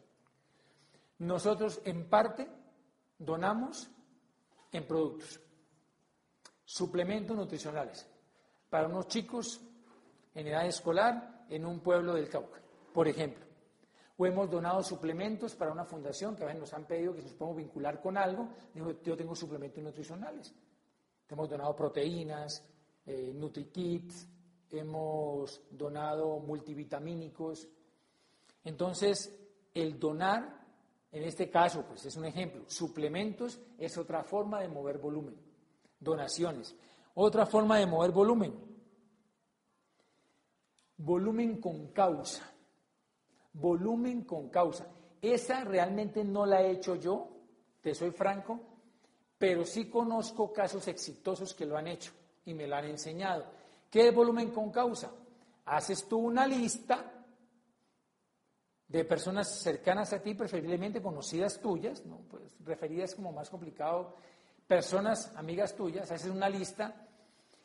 [1.19, 2.49] Nosotros en parte
[3.17, 3.89] donamos
[4.73, 5.41] en productos,
[6.65, 8.07] suplementos nutricionales
[8.69, 9.61] para unos chicos
[10.35, 12.61] en edad escolar en un pueblo del Cauca,
[12.93, 13.47] por ejemplo.
[14.17, 17.35] O hemos donado suplementos para una fundación que a veces nos han pedido que nos
[17.35, 18.49] podemos vincular con algo.
[18.75, 20.55] Digo, yo tengo suplementos nutricionales.
[21.29, 22.65] Hemos donado proteínas,
[23.07, 24.29] eh, NutriKits,
[24.73, 27.69] hemos donado multivitamínicos.
[28.65, 29.39] Entonces,
[29.75, 30.67] el donar,
[31.11, 35.37] en este caso, pues es un ejemplo, suplementos es otra forma de mover volumen,
[35.99, 36.75] donaciones.
[37.15, 38.55] Otra forma de mover volumen,
[40.97, 42.51] volumen con causa,
[43.53, 44.89] volumen con causa.
[45.21, 47.29] Esa realmente no la he hecho yo,
[47.83, 48.61] te soy franco,
[49.37, 52.13] pero sí conozco casos exitosos que lo han hecho
[52.47, 53.45] y me lo han enseñado.
[53.93, 55.13] ¿Qué volumen con causa?
[55.67, 57.13] Haces tú una lista
[58.89, 62.23] de personas cercanas a ti, preferiblemente conocidas tuyas, ¿no?
[62.31, 64.17] pues referidas como más complicado,
[64.67, 67.07] personas, amigas tuyas, haces una lista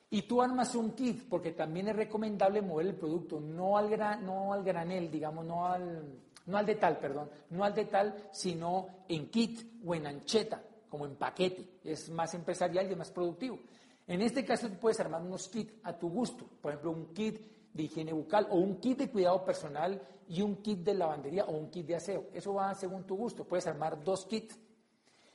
[0.09, 4.25] y tú armas un kit, porque también es recomendable mover el producto, no al, gran,
[4.25, 6.13] no al granel, digamos, no al,
[6.45, 11.15] no al detal, perdón, no al detal, sino en kit o en ancheta, como en
[11.15, 13.59] paquete, es más empresarial y es más productivo.
[14.07, 16.45] En este caso, tú puedes armar unos kits a tu gusto.
[16.61, 17.39] Por ejemplo, un kit
[17.73, 21.51] de higiene bucal o un kit de cuidado personal y un kit de lavandería o
[21.51, 22.27] un kit de aseo.
[22.33, 23.43] Eso va según tu gusto.
[23.43, 24.57] Puedes armar dos kits.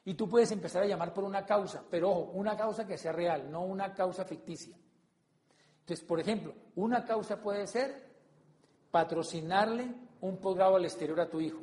[0.05, 3.13] Y tú puedes empezar a llamar por una causa, pero ojo, una causa que sea
[3.13, 4.77] real, no una causa ficticia.
[5.81, 8.11] Entonces, por ejemplo, una causa puede ser
[8.91, 11.61] patrocinarle un posgrado al exterior a tu hijo.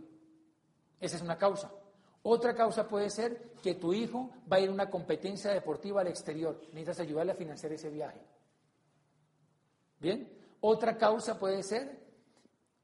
[1.01, 1.69] Esa es una causa.
[2.31, 6.09] Otra causa puede ser que tu hijo va a ir a una competencia deportiva al
[6.09, 6.61] exterior.
[6.73, 8.21] Necesitas ayudarle a financiar ese viaje.
[9.99, 10.31] Bien.
[10.61, 12.05] Otra causa puede ser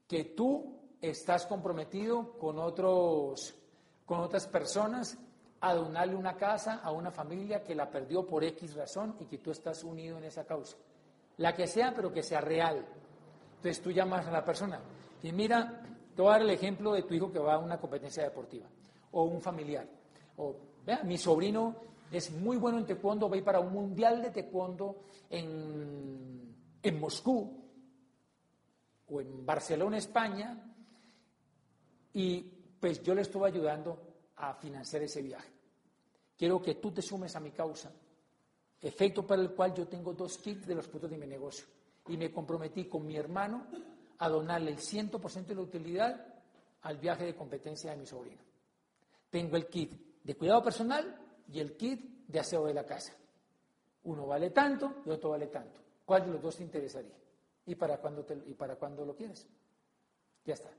[0.08, 3.54] que tú estás comprometido con otros,
[4.04, 5.16] con otras personas
[5.60, 9.38] a donarle una casa a una familia que la perdió por X razón y que
[9.38, 10.76] tú estás unido en esa causa.
[11.36, 12.84] La que sea, pero que sea real.
[13.58, 14.80] Entonces tú llamas a la persona
[15.22, 15.84] y mira,
[16.16, 18.66] te voy a dar el ejemplo de tu hijo que va a una competencia deportiva
[19.12, 19.88] o un familiar.
[20.36, 21.76] O, vea, mi sobrino
[22.10, 27.64] es muy bueno en taekwondo, va para un mundial de taekwondo en, en Moscú
[29.08, 30.72] o en Barcelona, España,
[32.12, 32.40] y
[32.80, 33.98] pues yo le estuve ayudando
[34.36, 35.50] a financiar ese viaje.
[36.36, 37.90] Quiero que tú te sumes a mi causa,
[38.80, 41.66] efecto para el cual yo tengo dos kits de los productos de mi negocio.
[42.08, 43.66] Y me comprometí con mi hermano
[44.18, 46.34] a donarle el 100% de la utilidad
[46.82, 48.42] al viaje de competencia de mi sobrino.
[49.36, 49.92] Tengo el kit
[50.24, 51.14] de cuidado personal
[51.52, 53.12] y el kit de aseo de la casa.
[54.04, 55.78] Uno vale tanto y otro vale tanto.
[56.06, 57.12] ¿Cuál de los dos te interesaría?
[57.66, 59.46] ¿Y para cuándo, y para cuándo lo quieres?
[60.46, 60.70] Ya está.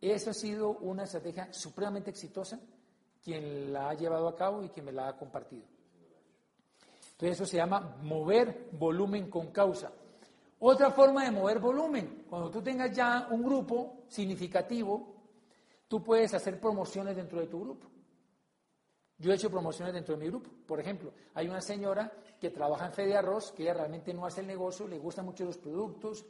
[0.00, 2.58] Esa ha sido una estrategia supremamente exitosa,
[3.22, 5.64] quien la ha llevado a cabo y quien me la ha compartido.
[7.10, 9.92] Entonces eso se llama mover volumen con causa.
[10.60, 15.15] Otra forma de mover volumen, cuando tú tengas ya un grupo significativo,
[15.88, 17.88] tú puedes hacer promociones dentro de tu grupo.
[19.18, 20.50] Yo he hecho promociones dentro de mi grupo.
[20.66, 24.42] Por ejemplo, hay una señora que trabaja en Fede Arroz, que ella realmente no hace
[24.42, 26.26] el negocio, le gustan mucho los productos,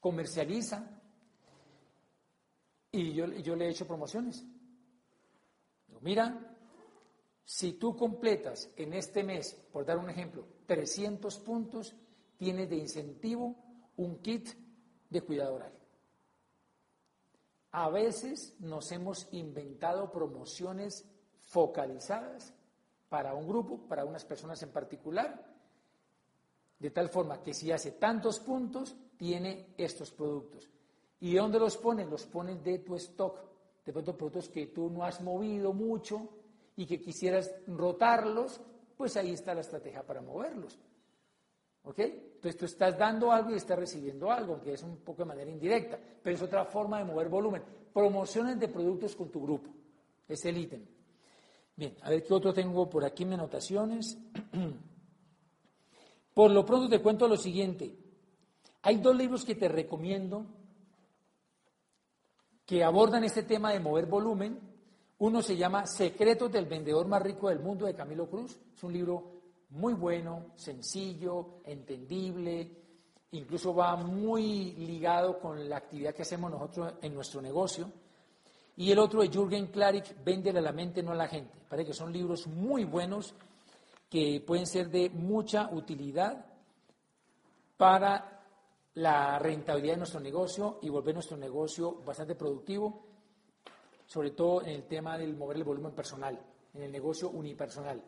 [0.00, 1.00] comercializa,
[2.92, 4.44] y yo, yo le he hecho promociones.
[6.00, 6.56] mira,
[7.44, 11.94] si tú completas en este mes, por dar un ejemplo, 300 puntos,
[12.36, 13.56] tienes de incentivo
[13.96, 14.48] un kit
[15.08, 15.79] de cuidado oral.
[17.72, 21.04] A veces nos hemos inventado promociones
[21.38, 22.52] focalizadas
[23.08, 25.44] para un grupo, para unas personas en particular,
[26.78, 30.70] de tal forma que si hace tantos puntos, tiene estos productos.
[31.20, 32.08] ¿Y dónde los ponen?
[32.08, 33.38] Los ponen de tu stock.
[33.84, 36.28] De pronto productos que tú no has movido mucho
[36.76, 38.60] y que quisieras rotarlos,
[38.96, 40.78] pues ahí está la estrategia para moverlos.
[41.84, 41.98] ¿Ok?
[41.98, 45.50] Entonces tú estás dando algo y estás recibiendo algo, aunque es un poco de manera
[45.50, 47.62] indirecta, pero es otra forma de mover volumen.
[47.92, 49.70] Promociones de productos con tu grupo.
[50.28, 50.84] Es el ítem.
[51.76, 54.18] Bien, a ver qué otro tengo por aquí en anotaciones.
[56.34, 57.96] por lo pronto te cuento lo siguiente.
[58.82, 60.46] Hay dos libros que te recomiendo
[62.64, 64.60] que abordan este tema de mover volumen.
[65.18, 68.58] Uno se llama Secretos del vendedor más rico del mundo de Camilo Cruz.
[68.74, 69.39] Es un libro
[69.70, 72.70] muy bueno, sencillo, entendible,
[73.32, 77.90] incluso va muy ligado con la actividad que hacemos nosotros en nuestro negocio.
[78.76, 81.52] Y el otro de Jürgen Klarik, Véndele a la mente, no a la gente.
[81.68, 83.34] Parece que son libros muy buenos
[84.08, 86.46] que pueden ser de mucha utilidad
[87.76, 88.42] para
[88.94, 93.06] la rentabilidad de nuestro negocio y volver nuestro negocio bastante productivo,
[94.06, 96.38] sobre todo en el tema del mover el volumen personal,
[96.74, 98.02] en el negocio unipersonal.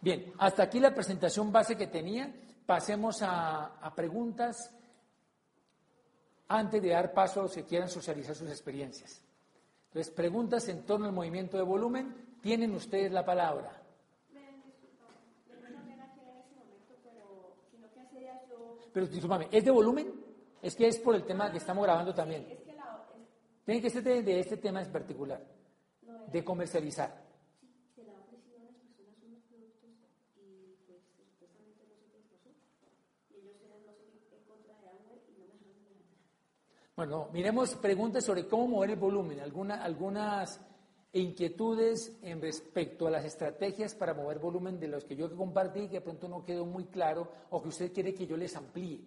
[0.00, 2.32] Bien, hasta aquí la presentación base que tenía.
[2.64, 4.74] Pasemos a, preguntas
[6.48, 9.22] antes de dar paso a los que quieran socializar sus experiencias.
[9.88, 12.38] Entonces, preguntas en torno al movimiento de volumen.
[12.40, 13.76] Tienen ustedes la palabra.
[18.92, 20.12] Pero discúlpame, ¿es de volumen?
[20.62, 22.46] Es que es por el tema que estamos grabando también.
[23.64, 25.40] Tiene que ser de este tema en particular,
[26.32, 27.29] de comercializar.
[37.00, 40.60] Bueno, miremos preguntas sobre cómo mover el volumen, algunas
[41.14, 45.94] inquietudes en respecto a las estrategias para mover volumen de los que yo compartí que
[45.94, 49.00] de pronto no quedó muy claro o que usted quiere que yo les amplíe.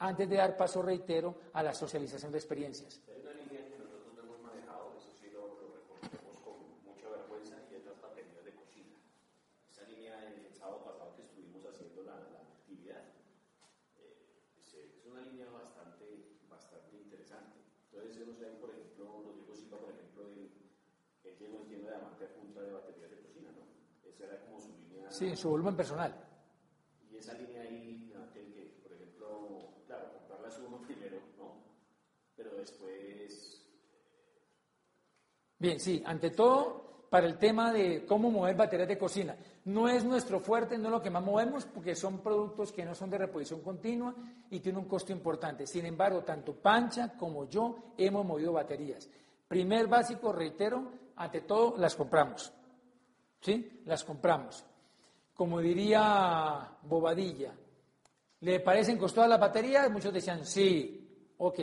[0.00, 3.00] Antes de dar paso, reitero, a la socialización de experiencias.
[25.22, 26.12] Sí, en su volumen personal.
[27.08, 31.62] Y esa línea ahí, que, por ejemplo, claro, comprarla su uno primero, ¿no?
[32.34, 33.64] Pero después...
[35.60, 39.36] Bien, sí, ante todo, para el tema de cómo mover baterías de cocina.
[39.66, 42.92] No es nuestro fuerte, no es lo que más movemos, porque son productos que no
[42.96, 44.12] son de reposición continua
[44.50, 45.68] y tienen un costo importante.
[45.68, 49.08] Sin embargo, tanto Pancha como yo hemos movido baterías.
[49.46, 50.82] Primer básico, reitero,
[51.14, 52.52] ante todo las compramos.
[53.40, 53.82] ¿Sí?
[53.84, 54.64] Las compramos
[55.34, 57.52] como diría Bobadilla,
[58.40, 59.90] ¿le parecen costosas las baterías?
[59.90, 61.60] Muchos decían, sí, ok.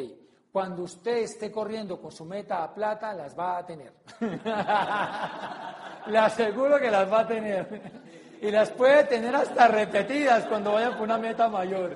[0.51, 3.93] Cuando usted esté corriendo con su meta a plata, las va a tener.
[6.07, 8.39] Le aseguro que las va a tener.
[8.41, 11.95] Y las puede tener hasta repetidas cuando vaya por una meta mayor.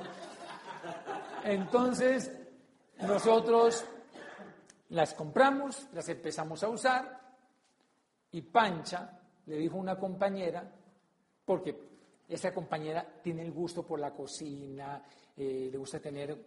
[1.44, 2.32] Entonces,
[3.02, 3.84] nosotros
[4.90, 7.20] las compramos, las empezamos a usar
[8.32, 10.72] y Pancha le dijo a una compañera,
[11.46, 11.76] porque
[12.28, 15.04] esa compañera tiene el gusto por la cocina,
[15.36, 16.38] eh, le gusta tener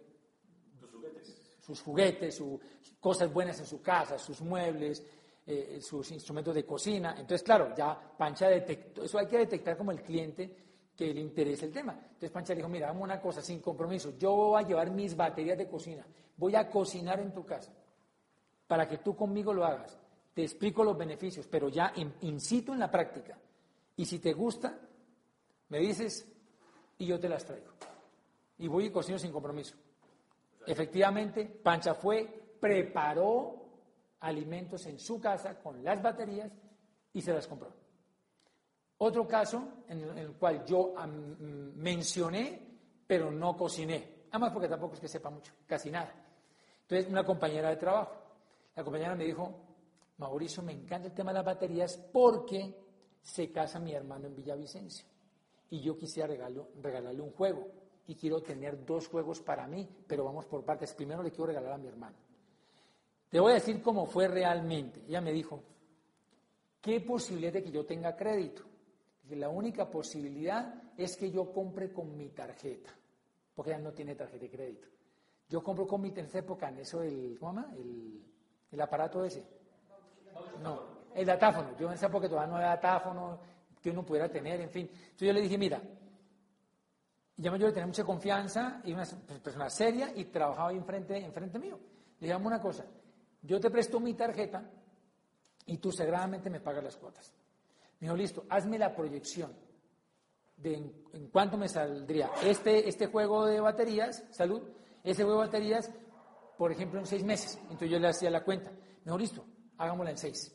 [1.59, 2.59] sus juguetes, sus
[2.99, 5.03] cosas buenas en su casa, sus muebles,
[5.45, 7.11] eh, sus instrumentos de cocina.
[7.11, 10.55] Entonces, claro, ya Pancha detectó, eso hay que detectar como el cliente
[10.95, 11.93] que le interesa el tema.
[11.93, 15.15] Entonces Pancha le dijo, mira, vamos una cosa, sin compromiso, yo voy a llevar mis
[15.15, 17.71] baterías de cocina, voy a cocinar en tu casa,
[18.65, 19.97] para que tú conmigo lo hagas.
[20.33, 23.37] Te explico los beneficios, pero ya incito en la práctica.
[23.95, 24.79] Y si te gusta,
[25.69, 26.27] me dices
[26.97, 27.71] y yo te las traigo.
[28.57, 29.75] Y voy y cocino sin compromiso.
[30.65, 33.65] Efectivamente, Pancha fue, preparó
[34.21, 36.51] alimentos en su casa con las baterías
[37.13, 37.71] y se las compró.
[38.99, 40.95] Otro caso en el cual yo
[41.75, 42.67] mencioné,
[43.05, 44.25] pero no cociné.
[44.31, 46.13] Además porque tampoco es que sepa mucho, casi nada.
[46.81, 48.15] Entonces, una compañera de trabajo,
[48.75, 49.53] la compañera me dijo,
[50.17, 52.75] Mauricio, me encanta el tema de las baterías porque
[53.21, 55.05] se casa mi hermano en Villavicencio
[55.69, 57.67] y yo quisiera regalarle un juego
[58.07, 60.93] y quiero tener dos juegos para mí, pero vamos por partes.
[60.93, 62.15] Primero le quiero regalar a mi hermano.
[63.29, 65.03] Te voy a decir cómo fue realmente.
[65.07, 65.61] Ella me dijo,
[66.81, 68.63] ¿qué posibilidad de que yo tenga crédito?
[69.29, 72.91] la única posibilidad es que yo compre con mi tarjeta,
[73.53, 74.87] porque ella no tiene tarjeta de crédito.
[75.49, 78.23] Yo compro con mi, esa época, en eso, el, ¿cómo El,
[78.71, 79.45] el aparato ese.
[80.61, 80.81] No,
[81.13, 81.77] el datáfono.
[81.77, 83.39] Yo en esa época todavía no había datáfono
[83.87, 84.89] que uno pudiera tener, en fin.
[84.91, 85.81] Entonces yo le dije, mira,
[87.37, 89.05] ya yo le tenía mucha confianza y una
[89.41, 91.79] persona seria y trabajaba ahí enfrente, enfrente mío.
[92.19, 92.85] Le dije, una cosa,
[93.41, 94.69] yo te presto mi tarjeta
[95.65, 97.33] y tú sagradamente me pagas las cuotas.
[97.99, 99.55] Me dijo, listo, hazme la proyección
[100.57, 104.61] de en, cuánto me saldría este, este juego de baterías, salud,
[105.03, 105.89] ese juego de baterías,
[106.57, 107.57] por ejemplo, en seis meses.
[107.63, 108.71] Entonces yo le hacía la cuenta.
[108.71, 109.45] Me dijo, listo,
[109.77, 110.53] hagámosla en seis.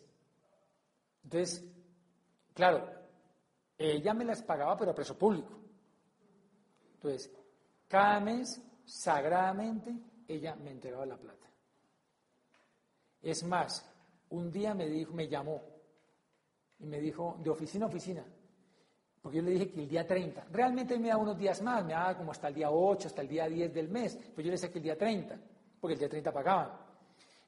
[1.25, 1.65] Entonces,
[2.53, 3.02] claro,
[3.91, 5.59] ella me las pagaba, pero a precio público.
[6.95, 7.31] Entonces,
[7.89, 9.95] cada mes, sagradamente,
[10.29, 11.47] ella me entregaba la plata.
[13.21, 13.89] Es más,
[14.31, 15.63] un día me dijo, me llamó
[16.79, 18.25] y me dijo, de oficina a oficina,
[19.21, 21.93] porque yo le dije que el día 30, realmente me da unos días más, me
[21.93, 24.53] daba como hasta el día 8, hasta el día 10 del mes, pues yo le
[24.53, 25.39] decía que el día 30,
[25.81, 26.71] porque el día 30 pagaban.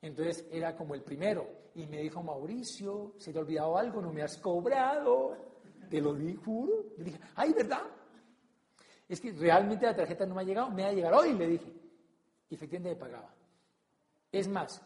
[0.01, 4.01] Entonces era como el primero, y me dijo, Mauricio, ¿se te ha olvidado algo?
[4.01, 5.54] ¿No me has cobrado?
[5.89, 6.95] Te lo di, juro.
[6.99, 7.83] Le dije, ay, ¿verdad?
[9.09, 11.47] Es que realmente la tarjeta no me ha llegado, me va a llegar hoy, le
[11.47, 11.73] dije.
[12.49, 13.35] Y efectivamente me pagaba.
[14.33, 14.83] Es más,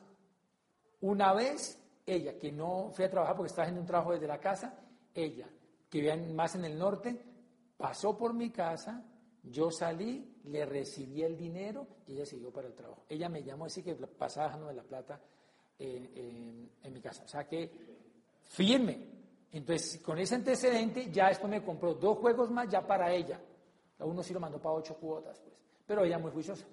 [1.01, 4.38] una vez, ella, que no fue a trabajar porque estaba haciendo un trabajo desde la
[4.38, 4.78] casa,
[5.14, 5.49] ella,
[5.88, 7.22] que vivía más en el norte,
[7.76, 9.05] pasó por mi casa,
[9.42, 13.05] yo salí, le recibí el dinero y ella siguió para el trabajo.
[13.09, 15.20] Ella me llamó así que pasaba de la plata
[15.78, 17.24] en, mi casa.
[17.24, 17.70] O sea que
[18.44, 19.18] firme.
[19.53, 23.40] Entonces, con ese antecedente, ya esto me compró dos juegos más ya para ella.
[23.99, 25.55] A uno sí lo mandó para ocho cuotas, pues.
[25.86, 26.66] Pero ella muy juiciosa.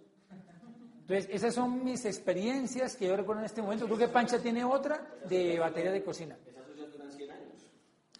[1.01, 3.85] Entonces, esas son mis experiencias que yo recuerdo en este momento.
[3.85, 6.35] Creo que Pancha tiene otra de batería de cocina.
[6.45, 7.67] Esas duran 100 años.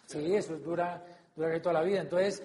[0.06, 1.04] Sí, eso dura,
[1.34, 2.00] dura toda la vida.
[2.00, 2.42] Entonces,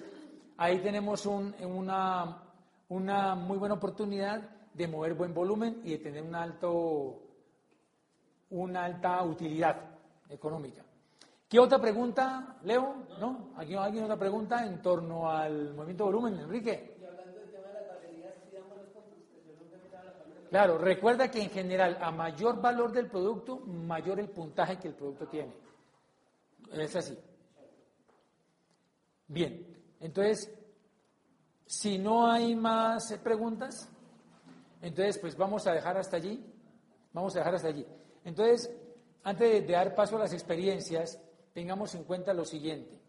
[0.58, 2.44] ahí tenemos una,
[2.90, 4.42] una muy buena oportunidad
[4.74, 7.22] de mover buen volumen y de tener un alto,
[8.50, 9.78] una alta utilidad
[10.30, 10.84] económica.
[11.52, 13.08] ¿Qué otra pregunta, Leo?
[13.20, 13.52] ¿No?
[13.58, 16.96] ¿Aquí alguien otra pregunta en torno al movimiento de volumen, Enrique?
[20.50, 24.94] Claro, recuerda que en general a mayor valor del producto, mayor el puntaje que el
[24.94, 25.54] producto tiene.
[26.72, 27.20] Es así.
[29.28, 30.58] Bien, entonces,
[31.66, 33.90] si no hay más preguntas,
[34.82, 36.42] entonces pues vamos a dejar hasta allí.
[37.12, 37.86] Vamos a dejar hasta allí.
[38.24, 38.74] Entonces,
[39.24, 41.22] antes de dar paso a las experiencias,
[41.54, 43.00] tengamos en cuenta lo siguiente.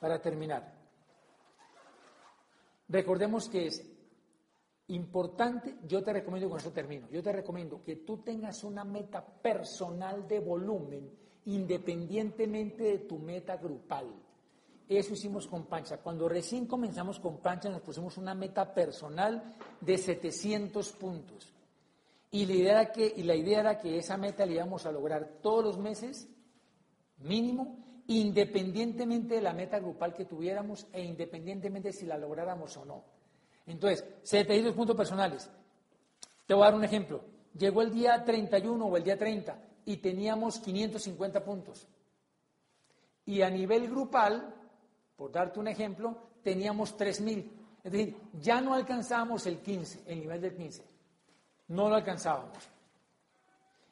[0.00, 0.74] Para terminar,
[2.88, 3.96] recordemos que es
[4.88, 9.24] Importante, yo te recomiendo, con eso termino, yo te recomiendo que tú tengas una meta
[9.24, 11.10] personal de volumen
[11.46, 14.06] independientemente de tu meta grupal.
[14.88, 15.98] Eso hicimos con Pancha.
[15.98, 21.52] Cuando recién comenzamos con Pancha nos pusimos una meta personal de 700 puntos.
[22.30, 24.92] Y la idea era que, y la idea era que esa meta la íbamos a
[24.92, 26.28] lograr todos los meses,
[27.18, 33.04] mínimo, independientemente de la meta grupal que tuviéramos e independientemente si la lográramos o no.
[33.66, 35.50] Entonces, 72 puntos personales.
[36.46, 37.20] Te voy a dar un ejemplo.
[37.58, 41.88] Llegó el día 31 o el día 30 y teníamos 550 puntos.
[43.24, 44.54] Y a nivel grupal,
[45.16, 47.50] por darte un ejemplo, teníamos 3.000.
[47.82, 50.84] Es decir, ya no alcanzábamos el 15, el nivel del 15.
[51.68, 52.75] No lo alcanzábamos.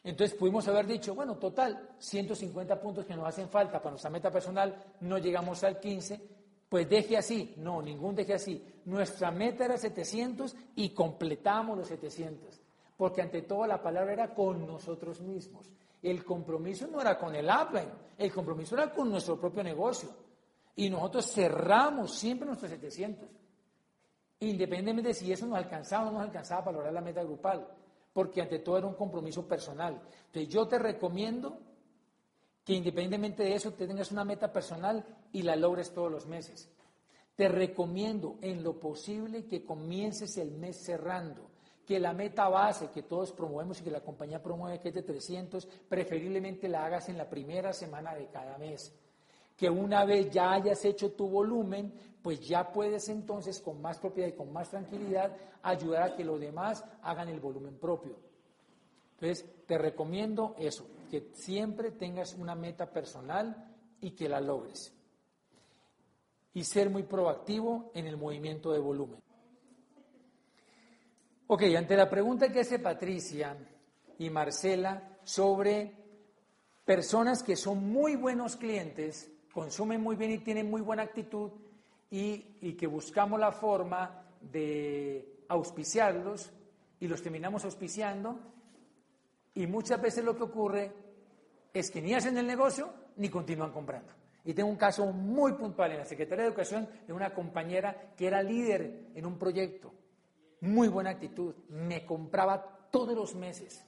[0.05, 4.31] Entonces pudimos haber dicho, bueno, total, 150 puntos que nos hacen falta para nuestra meta
[4.31, 6.21] personal, no llegamos al 15,
[6.69, 7.55] pues deje así.
[7.57, 8.63] No, ningún deje así.
[8.85, 12.61] Nuestra meta era 700 y completamos los 700.
[12.99, 15.71] Porque ante todo la palabra era con nosotros mismos.
[16.03, 17.87] El compromiso no era con el Apple,
[18.19, 20.11] el compromiso era con nuestro propio negocio.
[20.77, 23.27] Y nosotros cerramos siempre nuestros 700.
[24.41, 27.67] Independientemente de si eso nos alcanzaba o no nos alcanzaba para lograr la meta grupal.
[28.15, 30.01] Porque ante todo era un compromiso personal.
[30.27, 31.59] Entonces yo te recomiendo
[32.65, 36.71] que independientemente de eso te tengas una meta personal y la logres todos los meses.
[37.37, 41.51] Te recomiendo en lo posible que comiences el mes cerrando,
[41.85, 45.03] que la meta base que todos promovemos y que la compañía promueve, que es de
[45.03, 48.95] 300, preferiblemente la hagas en la primera semana de cada mes.
[49.57, 51.93] Que una vez ya hayas hecho tu volumen,
[52.23, 56.41] pues ya puedes entonces con más propiedad y con más tranquilidad ayudar a que los
[56.41, 58.17] demás hagan el volumen propio.
[59.13, 64.93] Entonces, te recomiendo eso, que siempre tengas una meta personal y que la logres.
[66.53, 69.21] Y ser muy proactivo en el movimiento de volumen.
[71.47, 73.57] Ok, ante la pregunta que hace Patricia
[74.19, 75.95] y Marcela sobre
[76.85, 81.53] personas que son muy buenos clientes, consumen muy bien y tienen muy buena actitud
[82.11, 86.51] y, que buscamos la forma de auspiciarlos
[87.01, 88.39] y los terminamos auspiciando
[89.55, 90.93] y muchas veces lo que ocurre
[91.73, 94.13] es que ni hacen el negocio ni continúan comprando.
[94.45, 98.27] Y tengo un caso muy puntual en la Secretaría de Educación de una compañera que
[98.27, 99.95] era líder en un proyecto,
[100.61, 103.87] muy buena actitud, me compraba todos los meses.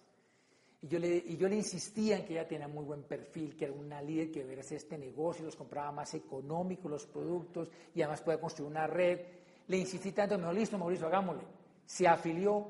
[0.87, 4.30] Y yo, le, insistía en que ella tenía muy buen perfil, que era una líder
[4.30, 8.70] que debería hacer este negocio, los compraba más económicos los productos y además podía construir
[8.70, 9.18] una red.
[9.66, 11.43] Le insistí tanto, me dijo, listo, Mauricio, hagámosle.
[11.84, 12.68] Se afilió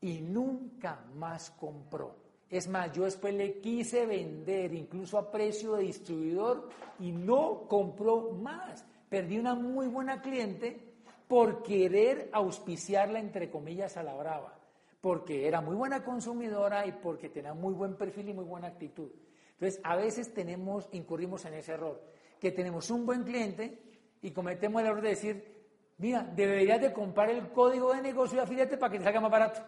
[0.00, 2.16] y nunca más compró.
[2.48, 8.30] Es más, yo después le quise vender, incluso a precio de distribuidor, y no compró
[8.30, 8.82] más.
[9.10, 10.80] Perdí una muy buena cliente
[11.28, 14.58] por querer auspiciarla, entre comillas, a la brava,
[15.02, 19.10] porque era muy buena consumidora y porque tenía muy buen perfil y muy buena actitud.
[19.54, 22.00] Entonces, a veces tenemos, incurrimos en ese error,
[22.40, 23.82] que tenemos un buen cliente
[24.22, 25.66] y cometemos el error de decir,
[25.98, 29.30] mira, deberías de comprar el código de negocio y afiliate para que te salga más
[29.30, 29.60] barato.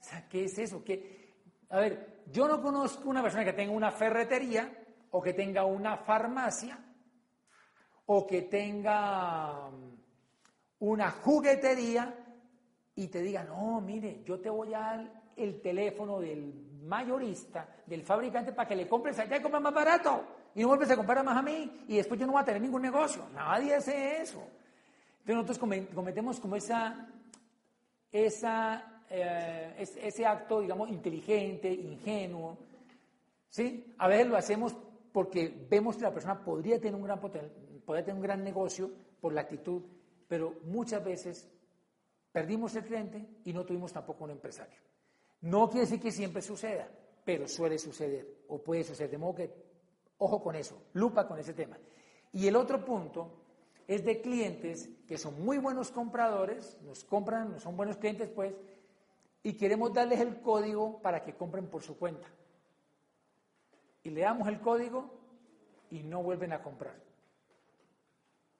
[0.00, 0.84] O sea, ¿qué es eso?
[0.84, 1.32] ¿Qué,
[1.70, 4.70] a ver, yo no conozco una persona que tenga una ferretería
[5.12, 6.78] o que tenga una farmacia
[8.04, 9.96] o que tenga um,
[10.80, 12.27] una juguetería
[12.98, 18.02] y te diga, no, mire, yo te voy a dar el teléfono del mayorista, del
[18.02, 20.24] fabricante, para que le compres allá y compres más barato.
[20.56, 22.60] Y no vuelves a comprar más a mí y después yo no voy a tener
[22.60, 23.22] ningún negocio.
[23.32, 24.42] Nadie hace eso.
[25.20, 27.08] Entonces nosotros cometemos como esa,
[28.10, 32.58] esa eh, ese acto, digamos, inteligente, ingenuo,
[33.48, 33.94] ¿sí?
[33.98, 34.76] A veces lo hacemos
[35.12, 38.90] porque vemos que la persona podría tener un gran podría tener un gran negocio
[39.20, 39.82] por la actitud,
[40.26, 41.48] pero muchas veces
[42.38, 44.78] perdimos el cliente y no tuvimos tampoco un empresario.
[45.40, 46.88] No quiere decir que siempre suceda,
[47.24, 49.10] pero suele suceder o puede suceder.
[49.10, 49.52] De modo que,
[50.18, 51.76] ojo con eso, lupa con ese tema.
[52.32, 53.32] Y el otro punto
[53.88, 58.54] es de clientes que son muy buenos compradores, nos compran, son buenos clientes, pues,
[59.42, 62.28] y queremos darles el código para que compren por su cuenta.
[64.04, 65.10] Y le damos el código
[65.90, 66.94] y no vuelven a comprar.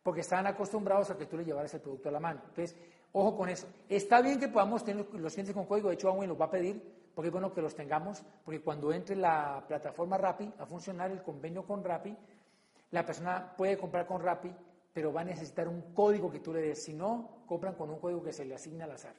[0.02, 2.40] Porque están acostumbrados a que tú le llevaras el producto a la mano.
[2.44, 2.76] Entonces,
[3.12, 3.66] ojo con eso.
[3.88, 6.50] Está bien que podamos tener los clientes con código, de hecho, Amway los va a
[6.50, 6.82] pedir,
[7.14, 11.22] porque es bueno que los tengamos, porque cuando entre la plataforma Rappi a funcionar, el
[11.22, 12.16] convenio con Rappi,
[12.90, 14.50] la persona puede comprar con Rappi,
[14.92, 16.82] pero va a necesitar un código que tú le des.
[16.82, 19.14] Si no, compran con un código que se le asigna al azar.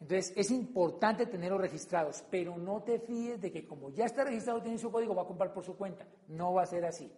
[0.00, 4.62] Entonces, es importante tenerlos registrados, pero no te fíes de que como ya está registrado,
[4.62, 6.06] tiene su código, va a comprar por su cuenta.
[6.28, 7.10] No va a ser así.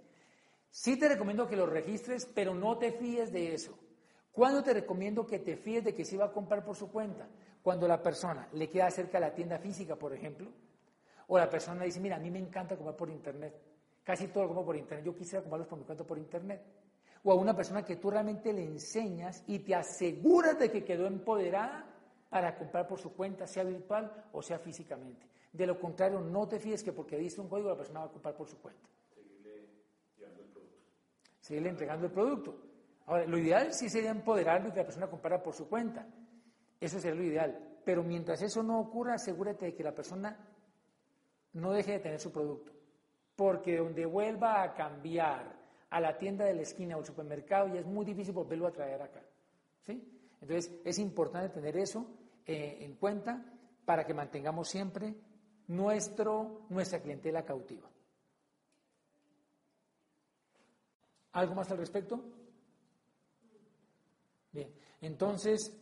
[0.70, 3.76] Sí te recomiendo que los registres, pero no te fíes de eso.
[4.38, 7.26] ¿Cuándo te recomiendo que te fíes de que sí va a comprar por su cuenta?
[7.60, 10.48] Cuando la persona le queda cerca de la tienda física, por ejemplo,
[11.26, 13.60] o la persona dice, mira, a mí me encanta comprar por internet.
[14.04, 15.04] Casi todo lo compro por internet.
[15.04, 16.62] Yo quisiera comprarlos por mi cuenta por internet.
[17.24, 21.08] O a una persona que tú realmente le enseñas y te aseguras de que quedó
[21.08, 21.84] empoderada
[22.30, 25.26] para comprar por su cuenta, sea virtual o sea físicamente.
[25.52, 28.12] De lo contrario, no te fíes que porque diste un código la persona va a
[28.12, 28.88] comprar por su cuenta.
[29.12, 29.66] Seguirle
[30.16, 30.78] llevando el producto.
[31.40, 32.67] Seguirle entregando el producto.
[33.08, 36.06] Ahora, lo ideal sí sería empoderarlo y que la persona comprara por su cuenta.
[36.78, 37.80] Eso sería lo ideal.
[37.82, 40.36] Pero mientras eso no ocurra, asegúrate de que la persona
[41.54, 42.70] no deje de tener su producto.
[43.34, 45.56] Porque donde vuelva a cambiar
[45.88, 48.72] a la tienda de la esquina o al supermercado, ya es muy difícil volverlo a
[48.72, 49.22] traer acá.
[49.86, 50.06] ¿Sí?
[50.42, 52.06] Entonces, es importante tener eso
[52.44, 53.42] eh, en cuenta
[53.86, 55.14] para que mantengamos siempre
[55.68, 57.88] nuestro, nuestra clientela cautiva.
[61.32, 62.22] ¿Algo más al respecto?
[64.52, 65.72] Bien, entonces,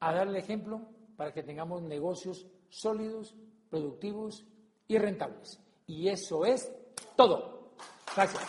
[0.00, 0.82] a darle ejemplo
[1.16, 3.34] para que tengamos negocios sólidos,
[3.70, 4.44] productivos
[4.88, 5.60] y rentables.
[5.86, 6.70] Y eso es
[7.16, 7.74] todo.
[8.14, 8.42] Gracias.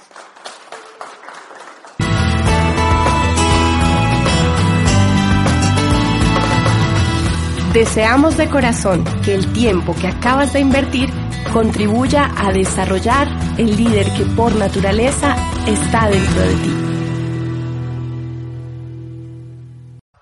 [7.73, 11.09] Deseamos de corazón que el tiempo que acabas de invertir
[11.51, 13.27] contribuya a desarrollar
[13.57, 15.35] el líder que por naturaleza
[15.67, 16.92] está dentro de ti.